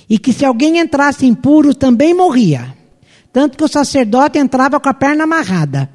E 0.09 0.19
que 0.19 0.31
se 0.31 0.45
alguém 0.45 0.77
entrasse 0.77 1.25
impuro 1.25 1.73
também 1.73 2.13
morria. 2.13 2.75
Tanto 3.31 3.57
que 3.57 3.63
o 3.63 3.67
sacerdote 3.67 4.37
entrava 4.37 4.79
com 4.79 4.89
a 4.89 4.93
perna 4.93 5.23
amarrada. 5.23 5.89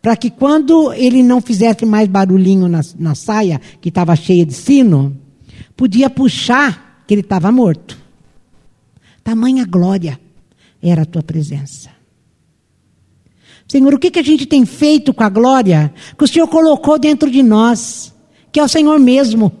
Para 0.00 0.16
que 0.16 0.30
quando 0.30 0.92
ele 0.92 1.22
não 1.22 1.40
fizesse 1.40 1.84
mais 1.84 2.06
barulhinho 2.06 2.68
na, 2.68 2.80
na 2.98 3.14
saia, 3.14 3.60
que 3.80 3.88
estava 3.88 4.14
cheia 4.14 4.46
de 4.46 4.54
sino, 4.54 5.16
podia 5.76 6.08
puxar 6.08 7.02
que 7.06 7.14
ele 7.14 7.22
estava 7.22 7.50
morto. 7.50 7.98
Tamanha 9.24 9.64
glória 9.64 10.18
era 10.80 11.02
a 11.02 11.06
tua 11.06 11.22
presença. 11.22 11.90
Senhor, 13.66 13.92
o 13.92 13.98
que, 13.98 14.10
que 14.10 14.18
a 14.18 14.22
gente 14.22 14.46
tem 14.46 14.64
feito 14.64 15.12
com 15.12 15.22
a 15.22 15.28
glória 15.28 15.92
que 16.16 16.24
o 16.24 16.28
Senhor 16.28 16.48
colocou 16.48 16.98
dentro 16.98 17.30
de 17.30 17.42
nós, 17.42 18.14
que 18.50 18.60
é 18.60 18.64
o 18.64 18.68
Senhor 18.68 18.98
mesmo? 18.98 19.52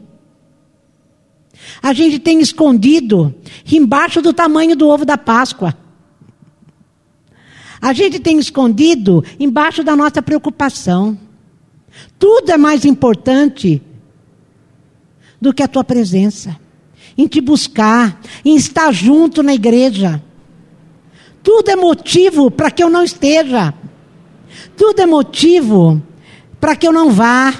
A 1.82 1.92
gente 1.92 2.18
tem 2.18 2.40
escondido 2.40 3.34
embaixo 3.70 4.20
do 4.20 4.32
tamanho 4.32 4.76
do 4.76 4.88
ovo 4.88 5.04
da 5.04 5.16
Páscoa. 5.16 5.76
A 7.80 7.92
gente 7.92 8.18
tem 8.18 8.38
escondido 8.38 9.24
embaixo 9.38 9.84
da 9.84 9.94
nossa 9.94 10.20
preocupação. 10.20 11.18
Tudo 12.18 12.50
é 12.50 12.56
mais 12.56 12.84
importante 12.84 13.80
do 15.40 15.54
que 15.54 15.62
a 15.62 15.68
tua 15.68 15.84
presença, 15.84 16.58
em 17.16 17.26
te 17.26 17.40
buscar, 17.40 18.20
em 18.44 18.56
estar 18.56 18.92
junto 18.92 19.42
na 19.42 19.54
igreja. 19.54 20.22
Tudo 21.42 21.70
é 21.70 21.76
motivo 21.76 22.50
para 22.50 22.70
que 22.70 22.82
eu 22.82 22.90
não 22.90 23.04
esteja. 23.04 23.72
Tudo 24.76 25.00
é 25.00 25.06
motivo 25.06 26.02
para 26.60 26.74
que 26.74 26.86
eu 26.86 26.92
não 26.92 27.10
vá. 27.10 27.54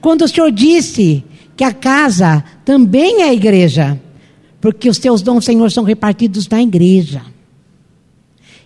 Quando 0.00 0.22
o 0.22 0.28
Senhor 0.28 0.50
disse 0.50 1.24
que 1.58 1.64
a 1.64 1.74
casa 1.74 2.44
também 2.64 3.22
é 3.22 3.30
a 3.30 3.34
igreja, 3.34 4.00
porque 4.60 4.88
os 4.88 4.96
teus 4.96 5.22
dons, 5.22 5.44
Senhor, 5.44 5.68
são 5.72 5.82
repartidos 5.82 6.48
na 6.48 6.62
igreja. 6.62 7.20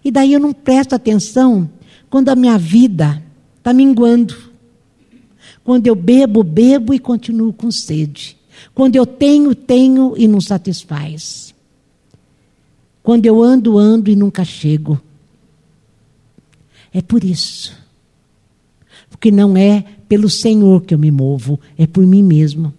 E 0.05 0.11
daí 0.11 0.35
eu 0.35 0.39
não 0.39 0.53
presto 0.53 0.95
atenção 0.95 1.71
quando 2.11 2.29
a 2.29 2.37
minha 2.37 2.59
vida 2.59 3.23
está 3.57 3.73
minguando. 3.73 4.37
Quando 5.65 5.87
eu 5.87 5.95
bebo, 5.95 6.45
bebo 6.45 6.93
e 6.93 6.99
continuo 6.99 7.51
com 7.51 7.71
sede. 7.71 8.37
Quando 8.75 8.95
eu 8.95 9.07
tenho, 9.07 9.55
tenho 9.55 10.13
e 10.19 10.29
não 10.29 10.43
satisfaz. 10.43 11.55
Quando 13.03 13.25
eu 13.25 13.43
ando, 13.43 13.79
ando 13.79 14.11
e 14.11 14.17
nunca 14.17 14.45
chego. 14.45 15.01
É 16.93 17.01
por 17.01 17.25
isso. 17.25 17.75
Porque 19.09 19.31
não 19.31 19.57
é 19.57 19.83
pelo 20.07 20.29
Senhor 20.29 20.83
que 20.83 20.93
eu 20.93 20.99
me 20.99 21.11
movo, 21.11 21.59
é 21.79 21.87
por 21.87 22.07
mim 22.07 22.23
mesmo. 22.23 22.75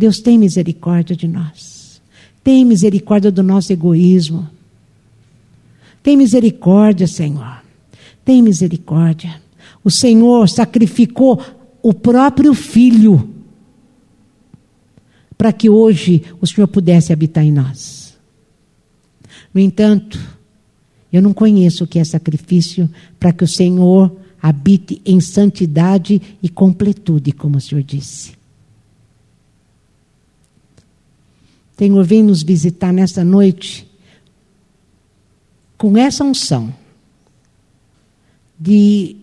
Deus 0.00 0.18
tem 0.18 0.38
misericórdia 0.38 1.14
de 1.14 1.28
nós. 1.28 2.00
Tem 2.42 2.64
misericórdia 2.64 3.30
do 3.30 3.42
nosso 3.42 3.70
egoísmo. 3.70 4.48
Tem 6.02 6.16
misericórdia, 6.16 7.06
Senhor. 7.06 7.62
Tem 8.24 8.40
misericórdia. 8.40 9.42
O 9.84 9.90
Senhor 9.90 10.48
sacrificou 10.48 11.38
o 11.82 11.92
próprio 11.92 12.54
filho 12.54 13.28
para 15.36 15.52
que 15.52 15.68
hoje 15.68 16.22
o 16.40 16.46
Senhor 16.46 16.66
pudesse 16.66 17.12
habitar 17.12 17.44
em 17.44 17.52
nós. 17.52 18.18
No 19.52 19.60
entanto, 19.60 20.18
eu 21.12 21.20
não 21.20 21.34
conheço 21.34 21.84
o 21.84 21.86
que 21.86 21.98
é 21.98 22.04
sacrifício 22.04 22.88
para 23.18 23.34
que 23.34 23.44
o 23.44 23.48
Senhor 23.48 24.16
habite 24.40 25.02
em 25.04 25.20
santidade 25.20 26.22
e 26.42 26.48
completude, 26.48 27.32
como 27.32 27.58
o 27.58 27.60
Senhor 27.60 27.82
disse. 27.82 28.39
Senhor, 31.80 32.04
vem 32.04 32.22
nos 32.22 32.42
visitar 32.42 32.92
nessa 32.92 33.24
noite 33.24 33.90
com 35.78 35.96
essa 35.96 36.22
unção 36.22 36.74
de 38.58 39.16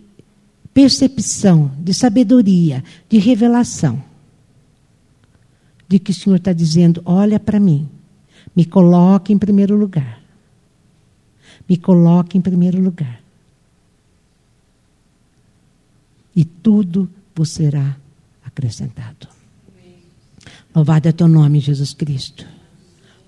percepção, 0.73 1.71
de 1.77 1.93
sabedoria, 1.93 2.83
de 3.07 3.19
revelação, 3.19 4.03
de 5.87 5.99
que 5.99 6.09
o 6.09 6.13
Senhor 6.15 6.37
está 6.37 6.51
dizendo: 6.51 6.99
olha 7.05 7.39
para 7.39 7.59
mim, 7.59 7.87
me 8.55 8.65
coloque 8.65 9.31
em 9.31 9.37
primeiro 9.37 9.77
lugar. 9.77 10.19
Me 11.69 11.77
coloque 11.77 12.39
em 12.39 12.41
primeiro 12.41 12.81
lugar. 12.81 13.21
E 16.35 16.43
tudo 16.43 17.07
vos 17.35 17.51
será 17.51 17.95
acrescentado. 18.43 19.36
Louvado 20.77 21.09
é 21.09 21.11
teu 21.11 21.27
nome, 21.27 21.59
Jesus 21.59 21.93
Cristo. 21.93 22.45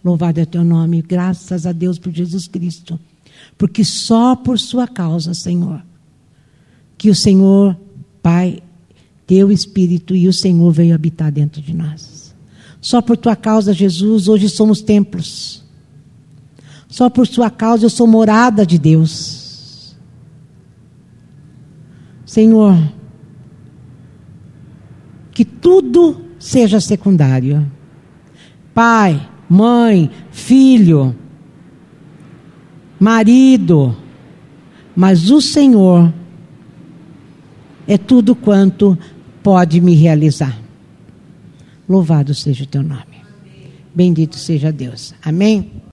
Louvado 0.05 0.39
é 0.39 0.45
teu 0.45 0.63
nome, 0.63 1.01
graças 1.01 1.65
a 1.65 1.73
Deus 1.73 1.99
por 1.99 2.13
Jesus 2.13 2.47
Cristo 2.47 2.97
porque 3.57 3.83
só 3.83 4.35
por 4.35 4.59
sua 4.59 4.87
causa, 4.87 5.33
Senhor, 5.33 5.81
que 6.97 7.09
o 7.09 7.15
Senhor, 7.15 7.77
Pai, 8.21 8.61
teu 9.25 9.51
Espírito 9.51 10.15
e 10.15 10.27
o 10.27 10.33
Senhor 10.33 10.71
veio 10.71 10.95
habitar 10.95 11.31
dentro 11.31 11.61
de 11.61 11.73
nós. 11.73 12.33
Só 12.81 13.01
por 13.01 13.17
tua 13.17 13.35
causa, 13.35 13.73
Jesus, 13.73 14.27
hoje 14.27 14.49
somos 14.49 14.81
templos. 14.81 15.63
Só 16.87 17.09
por 17.09 17.27
sua 17.27 17.49
causa 17.49 17.85
eu 17.85 17.89
sou 17.89 18.07
morada 18.07 18.65
de 18.65 18.79
Deus. 18.79 19.95
Senhor, 22.25 22.77
que 25.31 25.43
tudo 25.43 26.28
seja 26.39 26.79
secundário. 26.79 27.69
Pai, 28.73 29.29
mãe, 29.49 30.09
filho, 30.31 31.15
marido, 32.99 33.95
mas 34.95 35.29
o 35.29 35.41
Senhor 35.41 36.13
é 37.87 37.97
tudo 37.97 38.35
quanto 38.35 38.97
pode 39.43 39.81
me 39.81 39.93
realizar. 39.95 40.57
Louvado 41.87 42.33
seja 42.33 42.63
o 42.63 42.67
teu 42.67 42.83
nome. 42.83 43.19
Bendito 43.93 44.37
seja 44.37 44.71
Deus. 44.71 45.13
Amém. 45.23 45.81